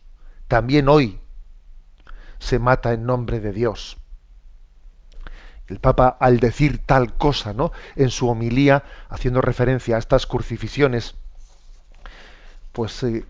[0.47, 1.20] también hoy
[2.38, 3.97] se mata en nombre de Dios.
[5.66, 7.73] El Papa, al decir tal cosa, ¿no?
[7.97, 11.14] En su homilía, haciendo referencia a estas crucifixiones
[12.74, 13.24] pues eh,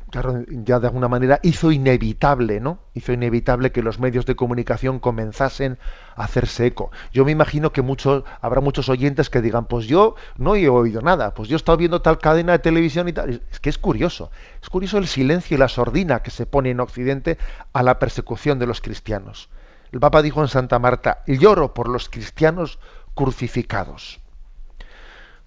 [0.64, 2.78] ya de alguna manera hizo inevitable, ¿no?
[2.94, 5.76] Hizo inevitable que los medios de comunicación comenzasen
[6.16, 6.90] a hacerse eco.
[7.12, 11.02] Yo me imagino que muchos, habrá muchos oyentes que digan, pues yo no he oído
[11.02, 13.42] nada, pues yo he estado viendo tal cadena de televisión y tal.
[13.52, 14.30] Es que es curioso,
[14.62, 17.37] es curioso el silencio y la sordina que se pone en Occidente
[17.74, 19.50] a la persecución de los cristianos.
[19.92, 22.78] El Papa dijo en Santa Marta, lloro por los cristianos
[23.14, 24.20] crucificados.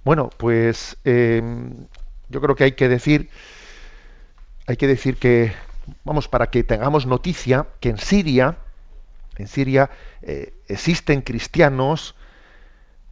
[0.03, 1.41] Bueno, pues eh,
[2.29, 3.31] yo creo que hay que decir
[4.67, 5.53] hay que decir que,
[6.03, 8.57] vamos, para que tengamos noticia, que en Siria,
[9.37, 9.89] en Siria
[10.21, 12.15] eh, existen cristianos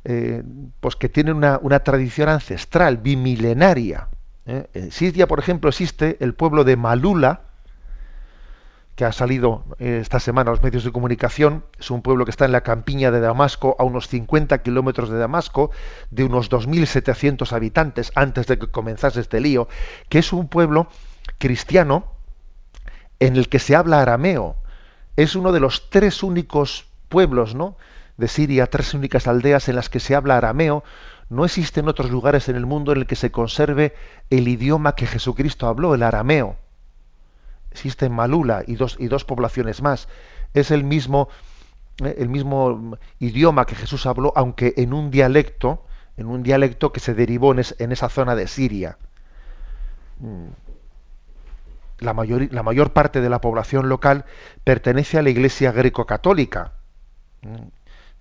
[0.04, 0.44] eh,
[0.82, 4.10] pues que tienen una, tradición ancestral, bimilenaria.
[4.46, 4.68] ¿eh?
[4.74, 7.41] En Siria, por ejemplo, existe el pueblo de Malula,
[8.96, 11.65] que ha salido esta semana a los medios de comunicación.
[11.78, 15.18] Es un pueblo que está en la campiña de Damasco, a unos 50 kilómetros de
[15.18, 15.72] Damasco,
[16.12, 19.68] de unos 2.700 habitantes, antes de que comenzase este lío,
[20.08, 20.88] que es un pueblo
[21.38, 22.06] cristiano
[23.19, 24.56] en el que se habla arameo.
[25.15, 27.78] Es uno de los tres únicos pueblos ¿no?
[28.17, 30.84] de Siria, tres únicas aldeas en las que se habla arameo.
[31.30, 33.95] No existen otros lugares en el mundo en el que se conserve
[34.30, 36.58] el idioma que Jesucristo habló, el arameo.
[37.71, 40.08] Existe Malula y dos, y dos poblaciones más.
[40.54, 41.30] Es el mismo,
[42.04, 47.00] eh, el mismo idioma que Jesús habló, aunque en un dialecto, en un dialecto que
[47.00, 48.98] se derivó en, en esa zona de Siria.
[52.02, 54.26] Mm la mayor, la mayor parte de la población local
[54.64, 56.74] pertenece a la Iglesia greco-católica.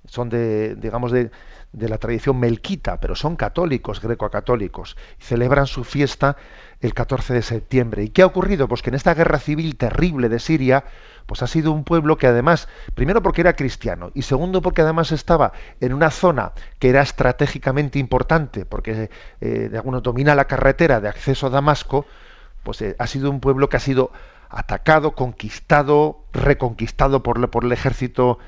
[0.07, 1.31] son de, digamos, de,
[1.73, 4.97] de la tradición melquita, pero son católicos, greco-católicos.
[5.19, 6.37] Celebran su fiesta
[6.81, 8.05] el 14 de septiembre.
[8.05, 8.69] ¿Y qué ha ocurrido?
[8.69, 10.85] Pues que en esta guerra civil terrible de Siria,
[11.27, 15.11] pues ha sido un pueblo que además, primero porque era cristiano, y segundo porque además
[15.11, 19.09] estaba en una zona que era estratégicamente importante, porque
[19.41, 22.07] eh, de algunos domina la carretera de acceso a Damasco,
[22.65, 24.11] pues eh, ha sido un pueblo que ha sido
[24.49, 28.39] atacado, conquistado, reconquistado por, por el ejército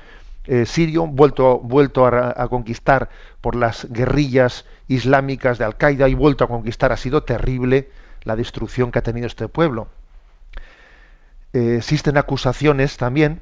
[0.45, 3.09] eh, sirio, vuelto, vuelto a, conquistar
[3.41, 6.91] por las guerrillas islámicas de Al-Qaeda y vuelto a conquistar.
[6.91, 7.89] Ha sido terrible
[8.23, 9.89] la destrucción que ha tenido este pueblo.
[11.53, 13.41] Eh, existen acusaciones también.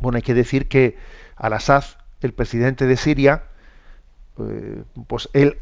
[0.00, 0.98] Bueno, hay que decir que
[1.36, 1.84] Al-Assad,
[2.20, 3.44] el presidente de Siria,
[5.06, 5.56] pues él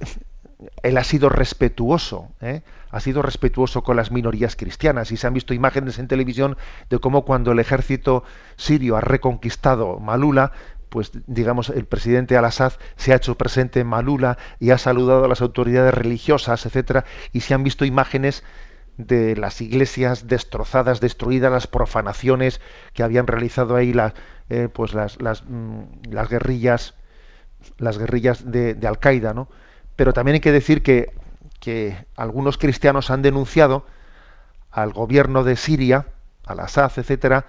[0.83, 2.62] él ha sido respetuoso, ¿eh?
[2.90, 6.57] ha sido respetuoso con las minorías cristianas y se han visto imágenes en televisión
[6.90, 8.24] de cómo cuando el ejército
[8.57, 10.53] sirio ha reconquistado Malula,
[10.88, 15.29] pues digamos el presidente Al-Assad se ha hecho presente en Malula y ha saludado a
[15.29, 18.44] las autoridades religiosas, etcétera, y se han visto imágenes
[18.96, 22.61] de las iglesias destrozadas, destruidas, las profanaciones
[22.92, 23.92] que habían realizado ahí
[24.50, 26.94] eh, pues las, las, mm, las, guerrillas,
[27.79, 29.48] las guerrillas de, de Al-Qaeda, ¿no?
[29.96, 31.12] Pero también hay que decir que,
[32.16, 33.87] algunos cristianos han denunciado
[34.70, 36.09] al gobierno de Siria,
[36.44, 37.46] al Assad, etcétera,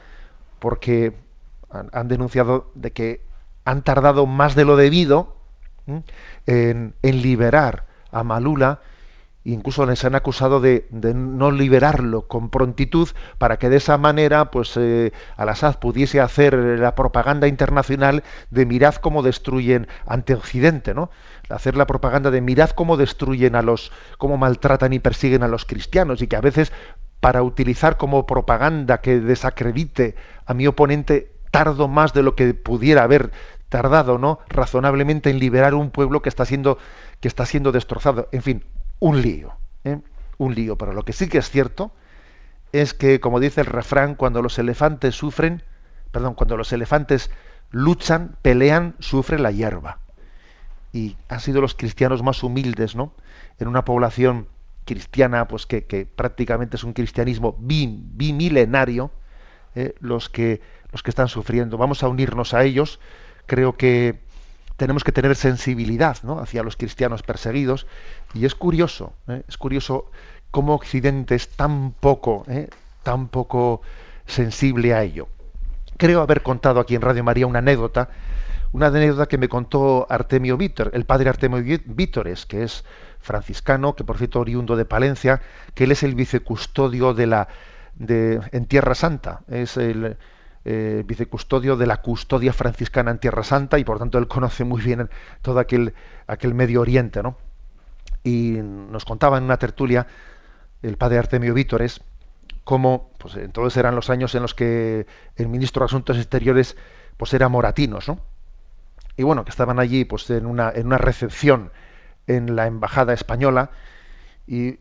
[0.60, 1.13] porque
[1.69, 3.21] han, denunciado de que
[3.65, 5.36] han tardado más de lo debido
[6.45, 8.79] en, liberar a Malula
[9.45, 14.75] incluso les han acusado de, no liberarlo con prontitud para que de esa manera pues
[14.75, 21.12] eh, Al-Assad pudiese hacer la propaganda internacional de mirad cómo destruyen ante Occidente, ¿no?
[21.49, 25.65] Hacer la propaganda de mirad cómo destruyen a los, cómo maltratan y persiguen a los
[25.65, 26.71] cristianos y que a veces
[27.19, 33.03] para utilizar como propaganda que desacredite a mi oponente tardo más de lo que pudiera
[33.03, 33.31] haber
[33.69, 34.39] tardado, ¿no?
[34.47, 36.77] razonablemente en liberar un pueblo que está siendo
[37.19, 38.27] que está siendo destrozado.
[38.31, 38.63] En fin,
[38.99, 39.53] un lío,
[39.84, 39.99] ¿eh?
[40.38, 40.77] un lío.
[40.77, 41.91] Pero lo que sí que es cierto
[42.73, 45.63] es que, como dice el refrán, cuando los elefantes sufren,
[46.12, 47.31] perdón, cuando los elefantes
[47.71, 49.99] luchan, pelean, sufre la hierba
[50.95, 53.12] y han sido los cristianos más humildes, ¿no?
[53.60, 54.47] En una población
[54.86, 59.12] cristiana, pues que, prácticamente es un cristianismo bimilenario,
[59.75, 59.93] ¿eh?
[59.99, 60.62] los que
[60.93, 61.77] los que están sufriendo.
[61.77, 63.01] Vamos a unirnos a ellos.
[63.45, 64.21] Creo que
[64.77, 66.39] tenemos que tener sensibilidad ¿no?
[66.39, 67.88] hacia los cristianos perseguidos.
[68.34, 69.43] Y es curioso, ¿eh?
[69.49, 70.10] es curioso
[70.49, 72.69] cómo Occidente es tan poco, ¿eh?
[73.03, 73.81] tan poco
[74.25, 75.27] sensible a ello.
[75.97, 78.08] Creo haber contado aquí en Radio María una anécdota
[78.75, 82.83] una anécdota que me contó Artemio Vítor, el padre Artemio Vítores, que es
[83.21, 85.41] franciscano, que por cierto oriundo de Palencia,
[85.73, 87.47] que él es el vicecustodio de la
[87.95, 90.17] de, en Tierra Santa, es el
[90.65, 94.81] eh, vicecustodio de la custodia franciscana en Tierra Santa y por tanto él conoce muy
[94.81, 95.09] bien
[95.41, 95.93] todo aquel,
[96.27, 97.38] aquel Medio Oriente, ¿no?
[98.25, 100.05] Y nos contaba en una tertulia
[100.81, 102.01] el padre Artemio Vítores
[102.65, 105.07] cómo, pues entonces eran los años en los que
[105.38, 106.75] el ministro de Asuntos Exteriores
[107.15, 108.35] pues era Moratinos, ¿no?
[109.17, 111.71] Y bueno, que estaban allí pues en una, en una recepción
[112.28, 113.71] en la embajada española
[114.47, 114.80] y,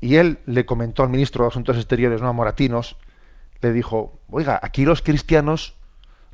[0.00, 2.96] y él le comentó al ministro de Asuntos Exteriores, no a Moratinos,
[3.60, 5.74] le dijo, oiga, aquí los cristianos,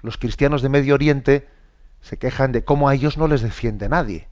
[0.01, 1.49] los cristianos de Medio Oriente,
[2.01, 4.29] se quejan de cómo a ellos no les defiende nadie.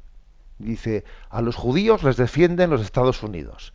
[0.58, 3.74] Dice, a los judíos les defienden los Estados Unidos.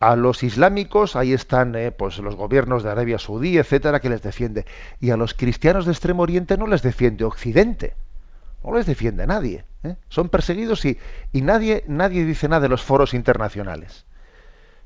[0.00, 4.20] A los islámicos, ahí están eh, pues los gobiernos de Arabia Saudí, etcétera, que les
[4.20, 4.66] defiende.
[4.98, 7.94] Y a los cristianos de Extremo Oriente no les defiende Occidente
[8.64, 9.64] no les defiende nadie.
[9.82, 9.96] ¿eh?
[10.08, 10.98] Son perseguidos y,
[11.32, 14.06] y, nadie, nadie dice nada de los foros internacionales.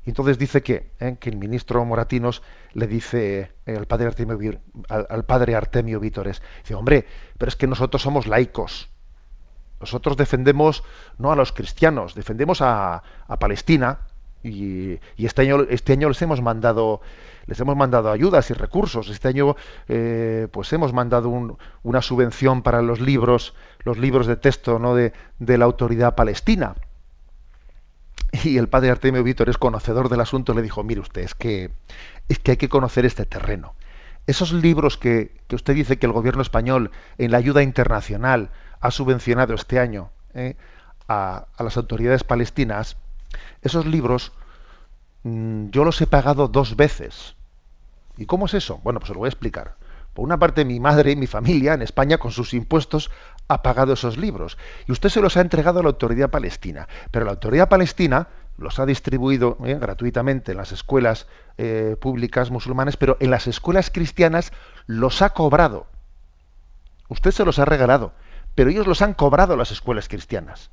[0.05, 1.17] Y entonces dice que, ¿eh?
[1.19, 2.41] que el ministro Moratinos
[2.73, 7.05] le dice eh, al, padre Artemio, al, padre Artemio Vítores, dice, hombre,
[7.37, 8.89] pero es que nosotros somos laicos.
[9.79, 10.83] Nosotros defendemos
[11.17, 14.07] no a los cristianos, defendemos a, a Palestina
[14.47, 17.01] y, este año este año les hemos mandado
[17.47, 19.09] les hemos mandado ayudas y recursos.
[19.09, 19.55] Este año,
[19.87, 21.29] eh, pues hemos mandado
[21.81, 24.95] una subvención para los libros, los libros de texto ¿no?
[24.95, 26.75] de, la autoridad palestina.
[28.43, 31.71] Y el padre Artemio Víctor es conocedor del asunto, le dijo, mire usted, es que,
[32.27, 33.73] es que hay que conocer este terreno.
[34.27, 38.49] Esos libros que, usted dice que el gobierno español en la ayuda internacional
[38.81, 40.57] ha subvencionado este año ¿eh?
[41.07, 42.97] a, a, las autoridades palestinas,
[43.61, 44.31] esos libros
[45.23, 47.35] mm, yo los he pagado dos veces.
[48.17, 48.79] ¿Y cómo es eso?
[48.83, 49.75] Bueno, pues os lo voy a explicar.
[50.13, 53.11] Por una parte, mi madre y mi familia en España, con sus impuestos,
[53.47, 54.57] ha pagado esos libros.
[54.87, 56.87] Y usted se los ha entregado a la autoridad palestina.
[57.11, 58.27] Pero la autoridad palestina
[58.57, 61.27] los ha distribuido eh, gratuitamente en las escuelas
[61.57, 64.51] eh, públicas musulmanas, pero en las escuelas cristianas
[64.87, 65.85] los ha cobrado.
[67.09, 68.13] Usted se los ha regalado,
[68.55, 70.71] pero ellos los han cobrado las escuelas cristianas.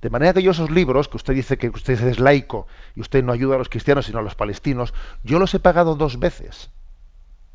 [0.00, 3.24] De manera que yo esos libros, que usted dice que usted es laico y usted
[3.24, 4.94] no ayuda a los cristianos sino a los palestinos,
[5.24, 6.70] yo los he pagado dos veces.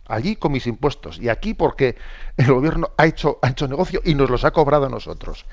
[0.05, 1.95] Allí con mis impuestos y aquí porque
[2.35, 5.45] el gobierno ha hecho, ha hecho negocio y nos los ha cobrado a nosotros.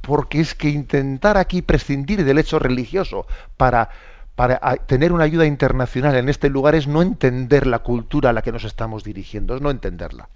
[0.00, 3.26] Porque es que intentar aquí prescindir del hecho religioso
[3.58, 3.90] para,
[4.34, 8.40] para tener una ayuda internacional en este lugar es no entender la cultura a la
[8.40, 10.30] que nos estamos dirigiendo, es no entenderla.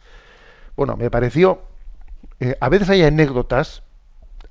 [0.76, 1.62] Bueno, me pareció,
[2.40, 3.82] eh, a veces hay anécdotas,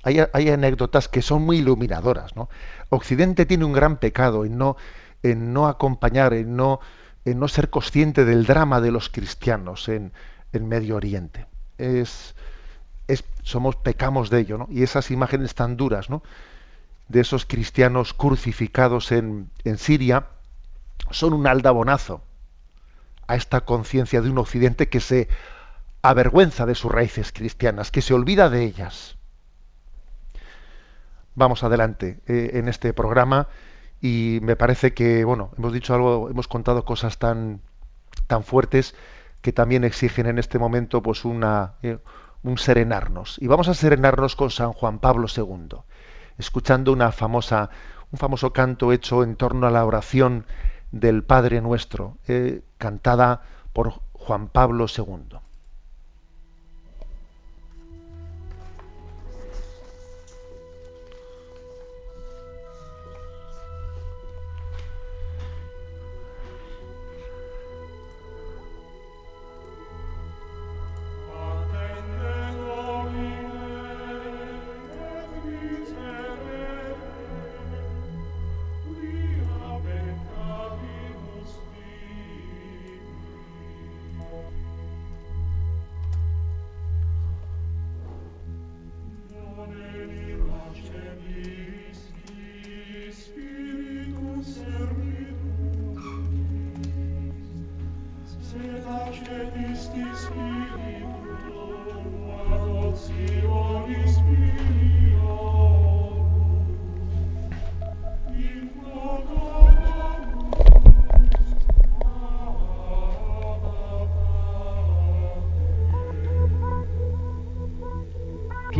[0.02, 2.34] hay, anécdotas que son muy iluminadoras.
[2.36, 2.48] ¿no?
[2.90, 4.76] Occidente tiene un gran pecado en no,
[5.22, 6.80] en no acompañar, en no,
[7.24, 10.12] en no ser consciente del drama de los cristianos en,
[10.52, 11.46] en Medio Oriente.
[11.78, 12.34] Es,
[13.42, 14.68] somos pecamos de ello, ¿no?
[14.70, 16.22] Y esas imágenes tan duras, ¿no?
[17.08, 20.26] De esos cristianos crucificados en, en Siria
[21.10, 22.22] son un aldabonazo
[23.26, 25.28] a esta conciencia de un Occidente que se
[26.02, 29.16] avergüenza de sus raíces cristianas, que se olvida de ellas
[31.34, 33.48] vamos adelante eh, en este programa.
[34.00, 37.60] Y me parece que bueno hemos dicho algo hemos contado cosas tan
[38.26, 38.94] tan fuertes
[39.42, 41.98] que también exigen en este momento pues una eh,
[42.42, 43.38] un serenarnos.
[43.40, 45.78] Y vamos a serenarnos con San Juan Pablo II
[46.38, 47.70] escuchando una famosa
[48.10, 50.46] un famoso canto hecho en torno a la oración
[50.90, 55.38] del Padre Nuestro eh, cantada por Juan Pablo II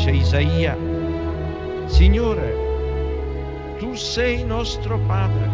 [0.00, 0.76] Dice Isaia,
[1.84, 2.54] Signore,
[3.78, 5.50] tu sei nostro Padre,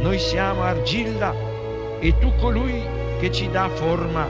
[0.00, 1.32] noi siamo argilla
[2.00, 2.82] e tu colui
[3.20, 4.26] che ci dà forma.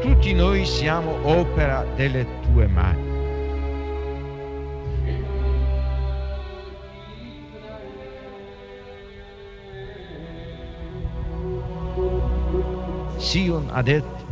[0.00, 3.10] Tutti noi siamo opera delle tue mani.
[13.16, 14.31] Sion ha detto,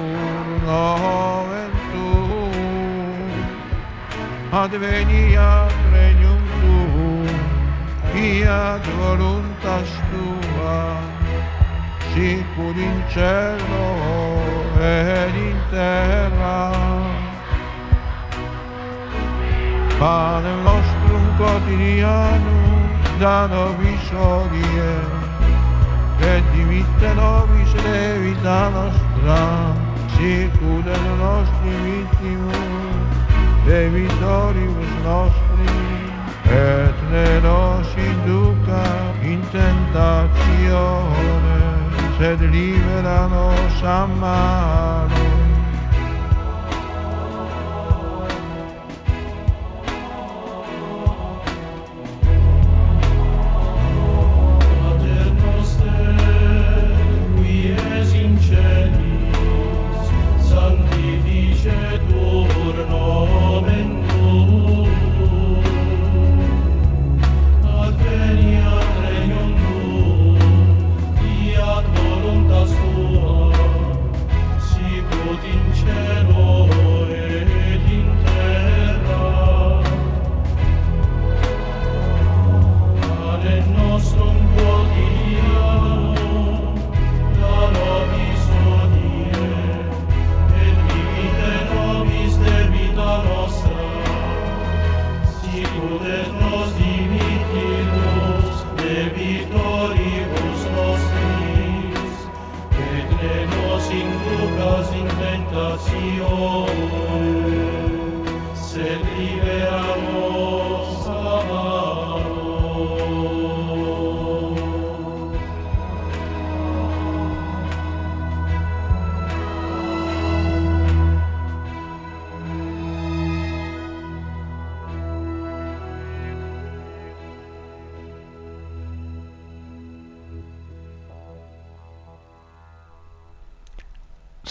[0.71, 3.31] nomen tuum
[4.63, 7.27] adveniat regnum tuum
[8.11, 10.79] fiat voluntas tua
[12.11, 13.87] sicur in cielo
[14.79, 16.59] ed in terra.
[19.99, 22.89] Panem nostrum quotidianum
[23.21, 24.93] da nobis odie
[26.31, 29.90] et dimitte nobis levita nostra.
[30.15, 32.51] circudano nostri vittimi,
[33.65, 35.69] dei vittorius nostri,
[36.43, 40.39] et ne nos induca in tentazione,
[42.17, 45.20] sed libera nos a mano.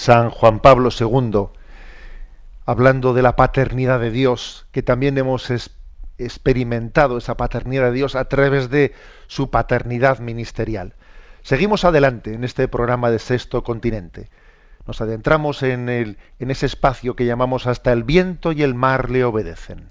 [0.01, 1.49] San Juan Pablo II,
[2.65, 5.51] hablando de la paternidad de Dios, que también hemos
[6.17, 8.95] experimentado esa paternidad de Dios a través de
[9.27, 10.95] su paternidad ministerial.
[11.43, 14.31] Seguimos adelante en este programa de Sexto Continente.
[14.87, 19.11] Nos adentramos en, el- en ese espacio que llamamos hasta el viento y el mar
[19.11, 19.91] le obedecen.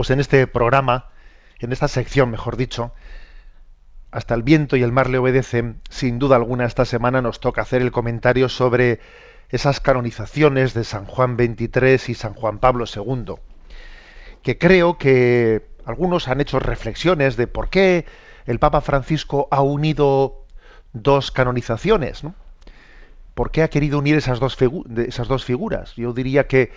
[0.00, 1.10] Pues en este programa,
[1.58, 2.94] en esta sección, mejor dicho,
[4.10, 7.60] hasta el viento y el mar le obedecen, sin duda alguna esta semana nos toca
[7.60, 9.00] hacer el comentario sobre
[9.50, 13.34] esas canonizaciones de San Juan XXIII y San Juan Pablo II,
[14.42, 18.06] que creo que algunos han hecho reflexiones de por qué
[18.46, 20.46] el Papa Francisco ha unido
[20.94, 22.34] dos canonizaciones, ¿no?
[23.34, 24.56] ¿Por qué ha querido unir esas dos,
[25.06, 25.94] esas dos figuras?
[25.96, 26.72] Yo diría que,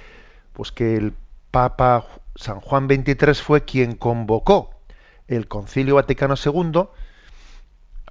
[0.51, 1.13] pues que el
[1.51, 2.05] Papa
[2.35, 4.71] San Juan XXIII fue quien convocó
[5.27, 6.87] el Concilio Vaticano II,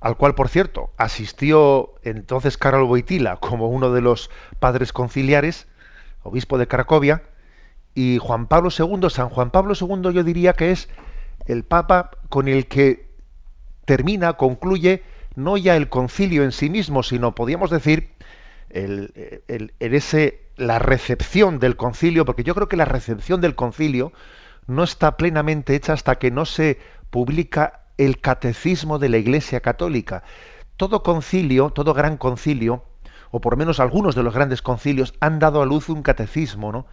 [0.01, 5.69] al cual, por cierto, asistió entonces Karol Wojtyla como uno de los padres conciliares,
[6.23, 7.23] obispo de Cracovia,
[7.95, 10.89] y Juan Pablo II, San Juan Pablo II yo diría que es
[11.47, 13.11] el Papa con el que
[13.85, 15.03] termina, concluye,
[15.35, 18.15] no ya el concilio en sí mismo, sino podríamos decir
[18.73, 24.13] el, el ese, la recepción del concilio, porque yo creo que la recepción del concilio
[24.67, 26.79] no está plenamente hecha hasta que no se
[27.11, 30.23] publica el catecismo de la Iglesia Católica.
[30.77, 32.85] Todo concilio, todo gran concilio,
[33.31, 36.73] o por lo menos algunos de los grandes concilios, han dado a luz un catecismo,
[36.73, 36.87] ¿no?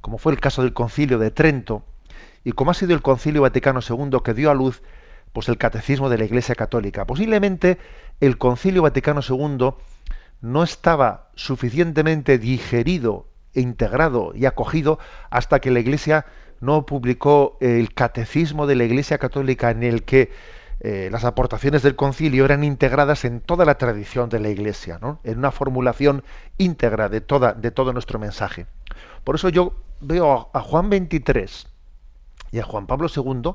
[0.00, 1.82] Como fue el caso del concilio de Trento,
[2.44, 4.82] y como ha sido el concilio Vaticano II que dio a luz
[5.32, 7.04] pues el catecismo de la Iglesia Católica.
[7.04, 7.78] Posiblemente
[8.20, 9.74] el concilio Vaticano II
[10.40, 14.98] no estaba suficientemente digerido, e integrado y acogido
[15.30, 16.26] hasta que la Iglesia
[16.60, 20.30] no publicó el catecismo de la Iglesia Católica en el que
[20.80, 25.38] eh, las aportaciones del concilio eran integradas en toda la tradición de la Iglesia, en
[25.38, 26.22] una formulación
[26.56, 28.66] íntegra de, toda, de todo nuestro mensaje.
[29.24, 31.66] Por eso yo veo a Juan 23
[32.52, 33.54] y a Juan Pablo II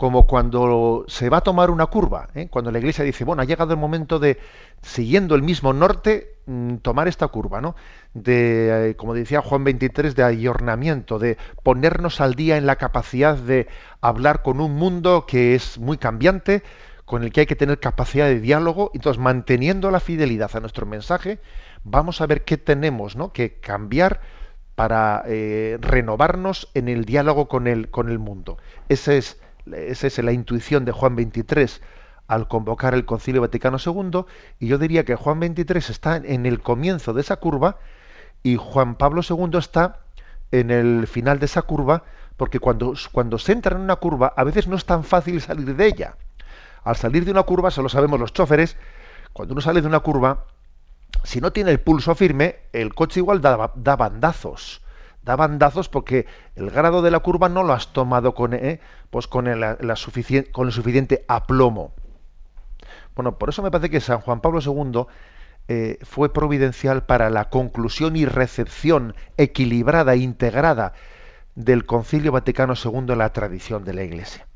[0.00, 2.48] como cuando se va a tomar una curva, ¿eh?
[2.48, 4.38] cuando la iglesia dice, bueno, ha llegado el momento de,
[4.80, 7.76] siguiendo el mismo norte, mm, tomar esta curva, ¿no?
[8.14, 13.36] De, eh, como decía Juan 23, de ayornamiento, de ponernos al día en la capacidad
[13.36, 13.68] de
[14.00, 16.62] hablar con un mundo que es muy cambiante,
[17.04, 20.86] con el que hay que tener capacidad de diálogo, entonces manteniendo la fidelidad a nuestro
[20.86, 21.40] mensaje,
[21.84, 23.34] vamos a ver qué tenemos ¿no?
[23.34, 24.22] que cambiar
[24.76, 28.56] para eh, renovarnos en el diálogo con el, con el mundo.
[28.88, 29.38] Ese es
[29.74, 31.80] esa es la intuición de Juan 23
[32.28, 34.24] al convocar el Concilio Vaticano II,
[34.60, 37.78] y yo diría que Juan 23 está en el comienzo de esa curva
[38.44, 39.98] y Juan Pablo II está
[40.52, 42.04] en el final de esa curva,
[42.36, 45.86] porque cuando, se entra en una curva a veces no es tan fácil salir de
[45.86, 46.14] ella.
[46.84, 48.76] Al salir de una curva, solo sabemos los choferes,
[49.32, 50.44] cuando uno sale de una curva,
[51.24, 54.82] si no tiene el pulso firme, el coche igual da bandazos
[55.30, 56.26] da bandazos porque
[56.56, 59.76] el grado de la curva no lo has tomado con, eh, pues con, el, la
[60.50, 61.92] con el suficiente aplomo.
[63.14, 65.06] Bueno, por eso me parece que San Juan Pablo II
[65.68, 70.94] eh, fue providencial para la conclusión y recepción equilibrada e integrada
[71.54, 74.48] del Concilio Vaticano II en la tradición de la Iglesia.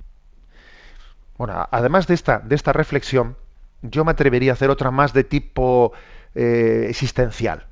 [1.39, 3.37] Bueno, además de esta, de esta reflexión,
[3.83, 5.93] yo me atrevería a hacer otra más de tipo
[6.35, 7.67] eh, existencial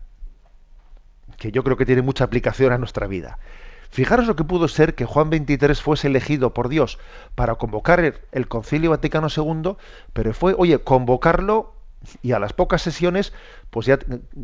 [1.42, 3.40] que yo creo que tiene mucha aplicación a nuestra vida.
[3.90, 7.00] Fijaros lo que pudo ser que Juan XXIII fuese elegido por Dios
[7.34, 7.98] para convocar
[8.30, 9.74] el, Concilio Vaticano II,
[10.12, 11.74] pero fue, oye, convocarlo
[12.22, 13.32] y a las pocas sesiones,
[13.70, 13.98] pues ya,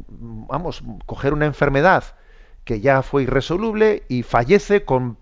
[0.09, 2.03] vamos, coger una enfermedad
[2.64, 5.18] que ya fue irresoluble y fallece con,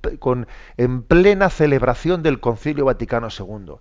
[0.79, 3.75] en plena celebración del Concilio Vaticano II.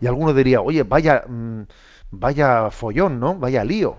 [0.00, 1.62] Y alguno diría, oye, vaya, mm,
[2.10, 3.34] vaya follón, ¿no?
[3.34, 3.98] Vaya lío.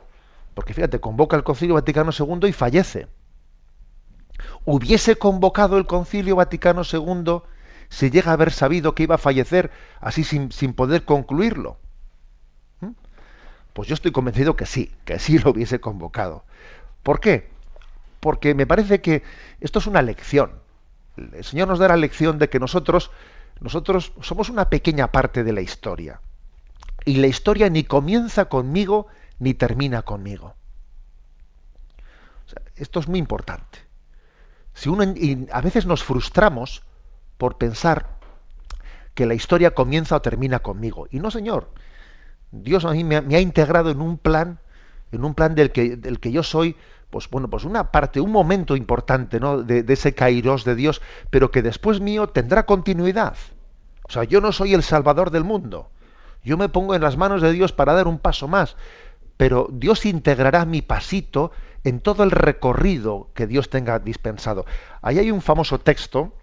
[0.56, 3.08] Porque fíjate, convoca el Concilio Vaticano II y fallece
[4.66, 7.42] hubiese convocado el Concilio Vaticano II
[7.90, 11.78] si llega a haber sabido que iba a fallecer así sin, poder concluirlo?
[12.82, 12.92] ¿Mm?
[13.74, 16.44] Pues yo estoy convencido que sí, que sí lo hubiese convocado.
[17.04, 17.50] ¿Por qué?
[18.20, 19.24] Porque me parece que
[19.60, 20.52] esto es una lección.
[21.18, 23.12] El Señor nos da la lección de que nosotros,
[23.60, 26.22] nosotros somos una pequeña parte de la historia.
[27.06, 29.08] Y la historia ni comienza conmigo
[29.40, 30.56] ni termina conmigo.
[32.76, 33.89] esto es muy importante.
[34.80, 36.84] Si uno, y a veces nos frustramos
[37.38, 38.18] por pensar
[39.14, 41.06] que la historia comienza o termina conmigo.
[41.12, 41.68] Y no, Señor.
[42.52, 44.60] Dios a mí me ha, integrado en un plan,
[45.12, 46.78] en un plan del que, del que yo soy,
[47.10, 49.64] pues bueno, pues una parte, un momento importante, ¿no?
[49.64, 53.36] De, de ese kairos de Dios, pero que después mío tendrá continuidad.
[54.08, 55.90] O sea, yo no soy el salvador del mundo.
[56.42, 58.78] Yo me pongo en las manos de Dios para dar un paso más,
[59.36, 61.52] pero Dios integrará mi pasito
[61.84, 64.66] en todo el recorrido que Dios tenga dispensado.
[65.02, 66.34] Ahí hay un famoso texto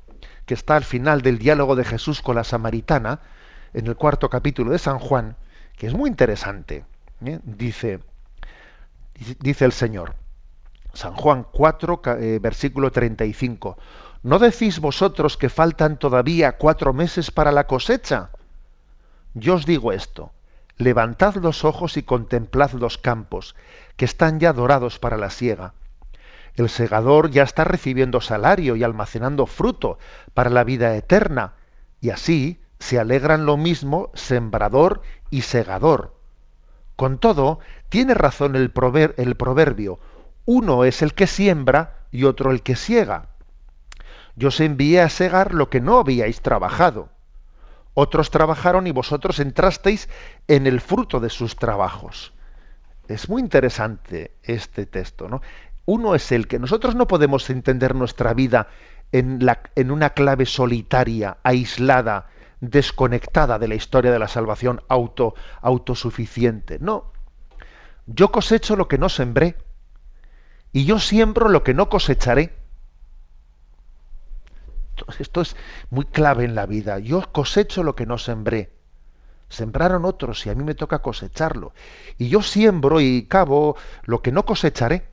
[0.47, 3.21] que está al final del diálogo de Jesús con la samaritana,
[3.75, 5.37] en el cuarto capítulo de San Juan,
[5.77, 6.85] que es muy interesante.
[7.25, 7.41] ¿eh?
[7.45, 8.01] Dice,
[9.41, 10.15] dice el Señor,
[10.95, 13.77] San Juan 4, eh, versículo 35,
[14.23, 18.31] ¿no decís vosotros que faltan todavía cuatro meses para la cosecha?
[19.35, 20.33] Yo os digo esto,
[20.79, 23.57] levantad los ojos y contemplad los campos,
[23.97, 25.75] que están ya dorados para la siega.
[26.55, 29.99] El segador ya está recibiendo salario y almacenando fruto
[30.35, 31.55] para la vida eterna,
[32.01, 36.15] y así se alegran lo mismo sembrador y segador.
[36.97, 37.59] Con todo,
[37.89, 39.99] tiene razón el, proverbio,
[40.47, 43.29] uno es el que siembra y otro el que siega.
[44.35, 47.09] Yo os envié a segar lo que no habíais trabajado.
[47.99, 50.11] Otros trabajaron y vosotros entrasteis
[50.49, 52.35] en el fruto de sus trabajos.
[53.09, 55.41] Es muy interesante este texto, ¿no?
[55.87, 58.69] Uno es el que nosotros no podemos entender nuestra vida
[59.13, 62.27] en, la, en una clave solitaria, aislada,
[62.61, 66.77] desconectada de la historia de la salvación, auto, autosuficiente.
[66.79, 67.13] No.
[68.05, 69.57] Yo cosecho lo que no sembré
[70.71, 72.53] y yo siembro lo que no cosecharé.
[75.19, 75.57] Esto es
[75.91, 76.99] muy clave en la vida.
[76.99, 78.73] Yo cosecho lo que no sembré.
[79.49, 81.73] Sembraron otros y a mí me toca cosecharlo.
[82.19, 85.07] Y yo siembro y cavo lo que no cosecharé.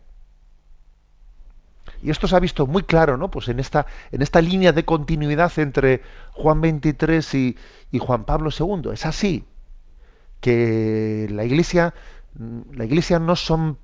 [2.01, 3.29] Y esto se ha visto muy claro, ¿no?
[3.29, 7.57] Pues en esta, en esta línea de continuidad entre Juan 23 y,
[7.91, 8.91] y Juan Pablo II.
[8.91, 9.45] Es así
[10.41, 11.93] que la iglesia,
[12.73, 13.77] la iglesia no son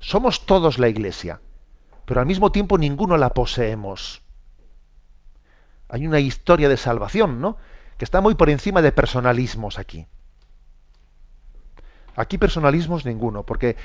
[0.00, 1.40] Somos todos la Iglesia,
[2.06, 4.22] pero al mismo tiempo ninguno la poseemos.
[5.90, 7.56] Hay una historia de salvación, ¿no?
[7.98, 10.06] Que está muy por encima de personalismos aquí.
[12.16, 13.76] Aquí personalismos ninguno, porque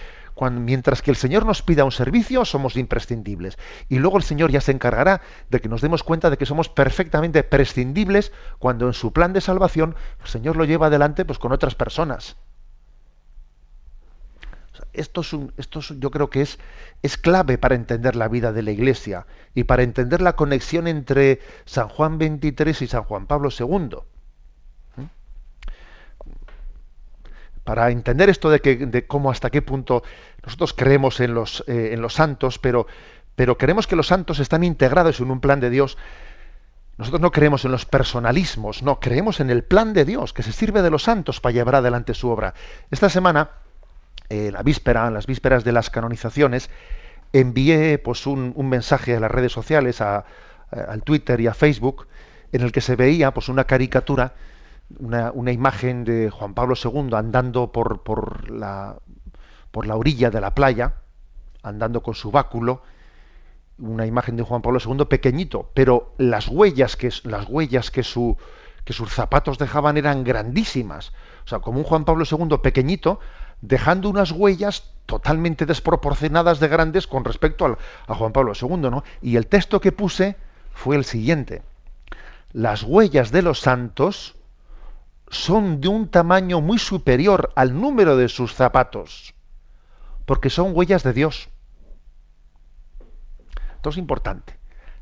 [0.52, 3.58] mientras que el Señor nos pida un servicio, somos imprescindibles.
[3.88, 6.70] Y luego el Señor ya se encargará de que nos demos cuenta de que somos
[6.70, 11.52] perfectamente prescindibles cuando en su plan de salvación el Señor lo lleva adelante pues, con
[11.52, 12.36] otras personas.
[14.96, 16.60] Esto, es esto yo creo que es,
[17.02, 21.40] es clave para entender la vida de la Iglesia y para entender la conexión entre
[21.66, 23.98] San Juan XXIII y San Juan Pablo II.
[27.66, 30.04] para entender esto de, que, de cómo hasta qué punto
[30.46, 32.86] nosotros creemos en los, eh, en los santos, pero,
[33.36, 35.98] pero creemos que los santos están integrados en un plan de Dios.
[36.98, 40.54] Nosotros no creemos en los personalismos, no, creemos en el plan de Dios, que se
[40.54, 42.54] sirve de los santos para llevar adelante su obra.
[42.92, 43.50] Esta semana,
[44.30, 46.70] eh, la víspera, las vísperas de las canonizaciones,
[47.34, 50.26] envié pues, un, mensaje a las redes sociales, a,
[50.72, 52.08] al Twitter y a Facebook,
[52.52, 54.34] en el que se veía pues, una caricatura
[55.00, 58.98] una, imagen de Juan Pablo II andando por, por, la,
[59.72, 60.96] por la orilla de la playa,
[61.64, 62.84] andando con su báculo,
[63.78, 68.38] una imagen de Juan Pablo II pequeñito, pero las huellas que, las huellas que, su,
[68.84, 71.12] que sus zapatos dejaban eran grandísimas.
[71.46, 73.20] O sea, como un Juan Pablo II pequeñito,
[73.62, 77.78] dejando unas huellas totalmente desproporcionadas de grandes con respecto al,
[78.08, 79.04] a Juan Pablo II, ¿no?
[79.22, 80.36] Y el texto que puse
[80.74, 81.64] fue el siguiente.
[82.52, 84.36] Las huellas de los santos
[85.30, 89.34] son de un tamaño muy superior al número de sus zapatos,
[90.26, 91.50] porque son huellas de Dios.
[93.76, 94.58] Esto es importante.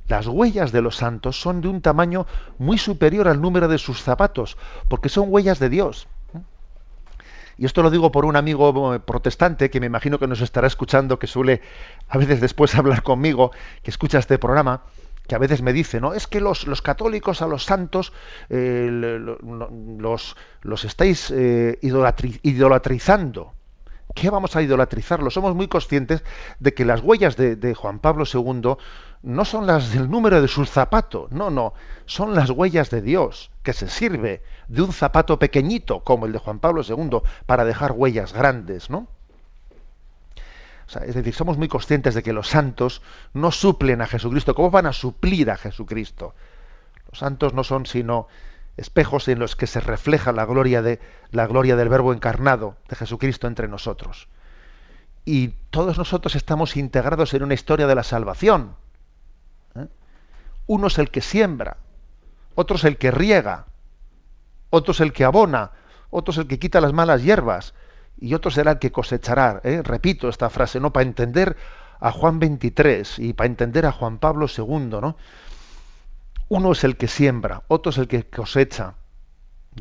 [0.08, 2.26] Las huellas de los santos son de un tamaño
[2.58, 4.58] muy superior al número de sus zapatos,
[4.90, 6.08] porque son huellas de Dios.
[7.64, 11.18] Y esto lo digo por un amigo protestante que me imagino que nos estará escuchando,
[11.18, 11.62] que suele
[12.10, 13.52] a veces después hablar conmigo,
[13.82, 14.84] que escucha este programa,
[15.30, 16.14] que a veces me dice, ¿no?
[16.14, 18.12] Es que los, los católicos a los santos
[18.50, 23.54] eh, los, los estáis eh, idolatrizando.
[24.14, 25.30] ¿Qué vamos a idolatrizarlo?
[25.32, 26.24] Somos muy conscientes
[26.60, 28.76] de que las huellas de, Juan Pablo II
[29.24, 31.74] no son las del número de sus zapatos, no, no,
[32.06, 36.40] son las huellas de Dios, que se sirve de un zapato pequeñito como el de
[36.40, 39.08] Juan Pablo II para dejar huellas grandes, ¿no?
[41.02, 43.02] es decir, somos muy conscientes de que los santos
[43.34, 44.54] no suplen a Jesucristo.
[44.54, 46.36] ¿Cómo van a suplir a Jesucristo?
[47.10, 48.28] Los santos no son sino
[48.78, 51.00] espejos en los que se refleja la gloria, de,
[51.32, 54.28] la gloria del Verbo encarnado de Jesucristo entre nosotros.
[55.26, 58.76] Y todos nosotros estamos integrados en una historia de la salvación.
[59.76, 59.88] ¿eh?
[60.68, 61.78] Uno es el que siembra,
[62.56, 63.66] otro es el que riega,
[64.70, 65.72] otro es el que abona,
[66.10, 67.74] otro es el que quita las malas hierbas,
[68.20, 69.62] y otro será el que cosechará.
[69.64, 69.82] ¿eh?
[69.84, 70.94] Repito esta frase, ¿no?
[70.94, 71.58] Para entender
[72.00, 75.16] a Juan 23 y para entender a Juan Pablo II, ¿no?
[76.54, 78.94] Uno es el que siembra, otro es el que cosecha.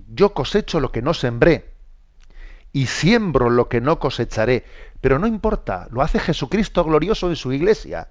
[0.08, 1.74] Yo cosecho lo que no sembré
[2.72, 4.64] y siembro lo que no cosecharé.
[5.02, 8.08] Pero no importa, lo hace Jesucristo glorioso en su iglesia.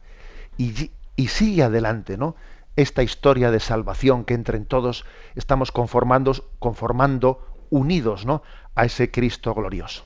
[0.59, 0.91] Y,
[1.27, 2.35] sigue adelante, ¿no?
[2.75, 8.43] Esta historia de salvación que entre todos estamos conformando, conformando unidos, ¿no?
[8.75, 10.05] A ese Cristo glorioso.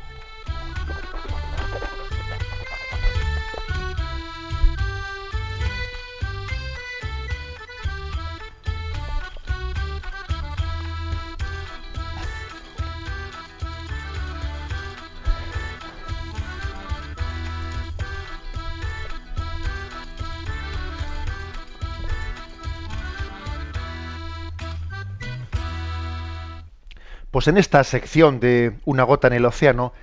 [27.31, 29.93] Pues en esta sección de Una gota en el océano,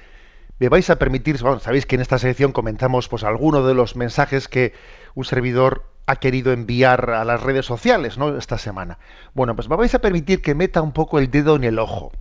[0.59, 3.95] me vais a permitir, bueno, sabéis que en esta sección comentamos pues algunos de los
[3.95, 4.72] mensajes que
[5.14, 8.37] un servidor ha querido enviar a las redes sociales, ¿no?
[8.37, 8.99] Esta semana.
[9.35, 12.12] Bueno, pues me vais a permitir que meta un poco el dedo en el ojo.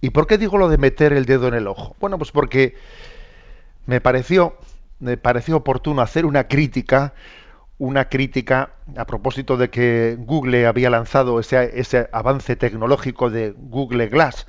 [0.00, 1.96] ¿Y por qué digo lo de meter el dedo en el ojo?
[2.00, 2.76] Bueno, pues porque
[3.86, 4.56] me pareció,
[5.00, 7.12] me pareció oportuno hacer una crítica
[7.80, 14.08] una crítica a propósito de que Google había lanzado ese, ese, avance tecnológico de Google
[14.08, 14.46] Glass,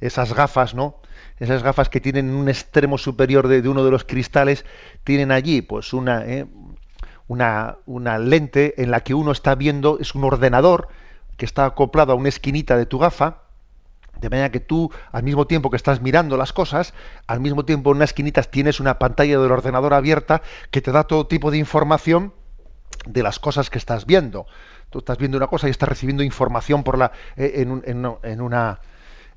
[0.00, 0.96] esas gafas, ¿no?
[1.38, 4.64] Esas gafas que tienen un extremo superior de, uno de los cristales,
[5.04, 6.46] tienen allí pues una, ¿eh?
[7.28, 10.88] una, una lente en la que uno está viendo, es un ordenador
[11.36, 13.42] que está acoplado a una esquinita de tu gafa,
[14.18, 16.94] De manera que tú, al mismo tiempo que estás mirando las cosas,
[17.26, 21.04] al mismo tiempo en una esquinita tienes una pantalla del ordenador abierta que te da
[21.04, 22.32] todo tipo de información
[23.06, 24.46] de las cosas que estás viendo.
[24.90, 28.40] Tú estás viendo una cosa y estás recibiendo información por la, eh, en, un, en,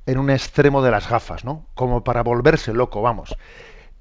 [0.06, 1.66] en un extremo de las gafas, ¿no?
[1.74, 3.36] Como para volverse loco, vamos.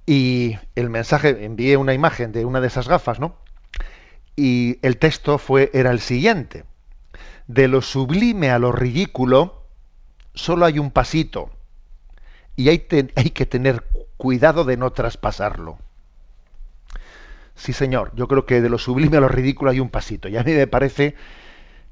[0.07, 3.37] Y el mensaje, envié una imagen de una de esas gafas, ¿no?
[4.37, 6.65] Y el texto fue, era el siguiente.
[7.47, 9.65] De lo sublime a lo ridículo,
[10.35, 11.51] solo hay un pasito
[12.57, 13.85] y hay, hay que tener
[14.17, 15.79] cuidado de no traspasarlo.
[17.55, 20.29] Sí, señor, yo creo que de lo sublime a lo ridículo hay un pasito.
[20.29, 21.15] Y a mí me parece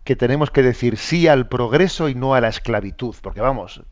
[0.04, 3.14] que tenemos que decir sí al progreso y no a la esclavitud.
[3.22, 3.82] Porque vamos,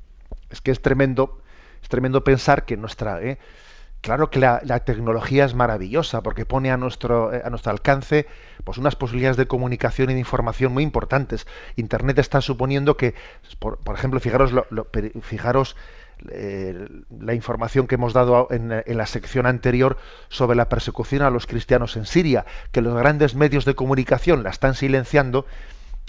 [0.51, 1.41] es que es tremendo,
[1.83, 3.39] es tremendo pensar que nuestra, ¿eh?
[4.01, 8.27] Claro que la, tecnología es maravillosa porque pone a nuestro, eh, a nuestro alcance
[8.65, 11.47] pues unas posibilidades de comunicación y de información muy importantes.
[11.77, 13.15] Internet está suponiendo que,
[13.59, 14.53] por, ejemplo, fijaros,
[15.21, 15.77] fijaros
[16.31, 19.97] eh, la información que hemos dado en, la sección anterior
[20.29, 24.51] sobre la persecución a los cristianos en Siria, que los grandes medios de comunicación la
[24.51, 25.47] están silenciando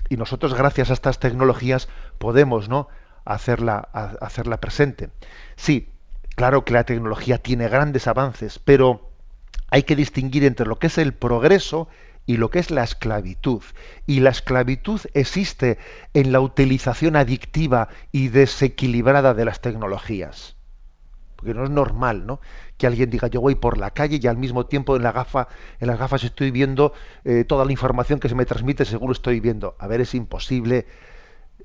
[0.09, 1.87] y nosotros, gracias a estas tecnologías,
[2.17, 2.89] podemos ¿no?
[3.23, 3.77] hacerla,
[4.19, 5.09] hacerla presente.
[5.55, 5.87] Sí,
[6.35, 9.09] Claro que la tecnología tiene grandes avances, pero
[9.69, 11.87] hay que distinguir entre lo que es el progreso
[12.25, 13.61] y lo que es la esclavitud.
[14.05, 15.77] Y la esclavitud existe
[16.13, 20.55] en la utilización adictiva y desequilibrada de las tecnologías.
[21.35, 22.39] Porque no es normal, ¿no?
[22.77, 25.47] Que alguien diga yo voy por la calle y al mismo tiempo en la gafa,
[25.79, 26.93] en las gafas estoy viendo
[27.23, 29.75] eh, toda la información que se me transmite, seguro estoy viendo.
[29.79, 30.85] A ver, es imposible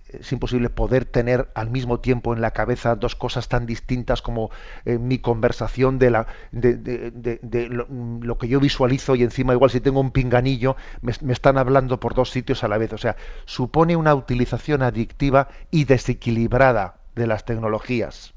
[0.09, 4.51] es imposible poder tener al mismo tiempo en la cabeza dos cosas tan distintas como
[4.84, 10.01] eh, mi conversación de, la, de, lo, que yo visualizo y encima igual si tengo
[10.01, 12.92] un pinganillo me, están hablando por dos sitios a la vez.
[12.92, 18.34] O sea, supone una utilización adictiva y desequilibrada de las tecnologías.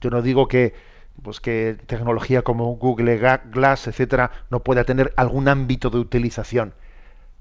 [0.00, 0.74] Yo no digo que
[1.22, 3.18] pues que tecnología como Google
[3.52, 6.72] Glass, etcétera, no pueda tener algún ámbito de utilización,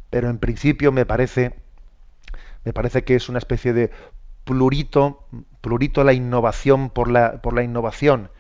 [0.10, 1.56] pero en principio me parece
[2.64, 3.92] me parece que es una especie de
[4.44, 5.28] plurito,
[5.62, 8.32] plurito la innovación por la, por la innovación.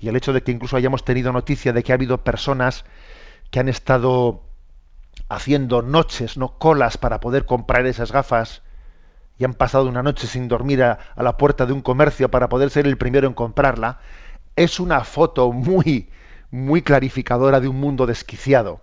[0.00, 2.84] Y el hecho de que incluso hayamos tenido noticia de que ha habido personas
[3.50, 4.42] que han estado
[5.28, 8.62] haciendo noches, no colas para poder comprar esas gafas
[9.38, 12.48] y han pasado una noche sin dormir a, a, la puerta de un comercio para
[12.48, 14.00] poder ser el primero en comprarla,
[14.56, 16.10] es una foto muy,
[16.50, 18.80] muy clarificadora de un mundo desquiciado.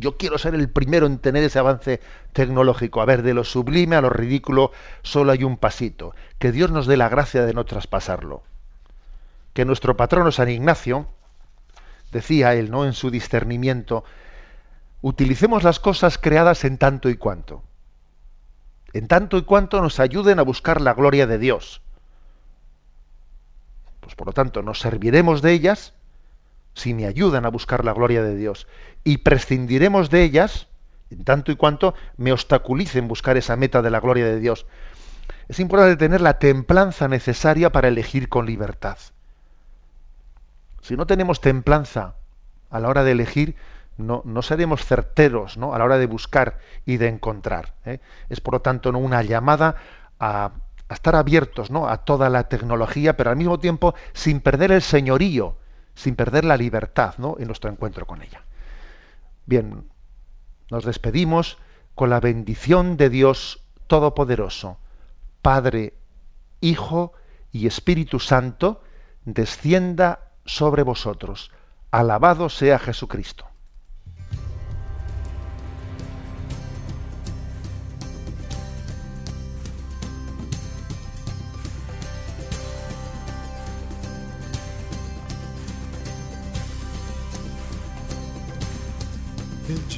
[0.00, 2.00] Yo quiero ser el primero en tener ese avance
[2.32, 3.02] tecnológico.
[3.02, 4.72] A ver, de lo sublime a lo ridículo
[5.02, 6.14] solo hay un pasito.
[6.38, 8.42] Que Dios nos dé la gracia de no traspasarlo.
[9.52, 11.06] Que nuestro patrono San Ignacio,
[12.12, 12.86] decía él, ¿no?
[12.86, 14.02] En su discernimiento,
[15.02, 17.62] utilicemos las cosas creadas en tanto y cuanto.
[18.94, 21.82] En tanto y cuanto nos ayuden a buscar la gloria de Dios.
[24.00, 25.92] Pues por lo tanto, nos serviremos de ellas
[26.74, 28.66] si me ayudan a buscar la gloria de Dios
[29.04, 30.68] y prescindiremos de ellas
[31.10, 34.66] en tanto y cuanto me obstaculicen buscar esa meta de la gloria de Dios.
[35.48, 38.98] Es importante tener la templanza necesaria para elegir con libertad.
[40.82, 42.14] Si no tenemos templanza
[42.70, 43.56] a la hora de elegir,
[43.98, 45.74] no, no seremos certeros ¿no?
[45.74, 47.74] a la hora de buscar y de encontrar.
[47.84, 48.00] ¿eh?
[48.28, 48.98] Es por lo tanto ¿no?
[48.98, 49.76] una llamada
[50.18, 50.52] a,
[50.88, 51.88] a, estar abiertos ¿no?
[51.88, 55.56] a toda la tecnología, pero al mismo tiempo sin perder el señorío,
[56.00, 57.36] sin perder la libertad ¿no?
[57.38, 58.42] en nuestro encuentro con ella.
[59.44, 59.84] Bien,
[60.70, 61.58] nos despedimos
[61.94, 64.78] con la bendición de Dios Todopoderoso,
[65.42, 65.94] Padre,
[66.60, 67.12] Hijo
[67.52, 68.82] y Espíritu Santo,
[69.24, 71.50] descienda sobre vosotros.
[71.90, 73.49] Alabado sea Jesucristo.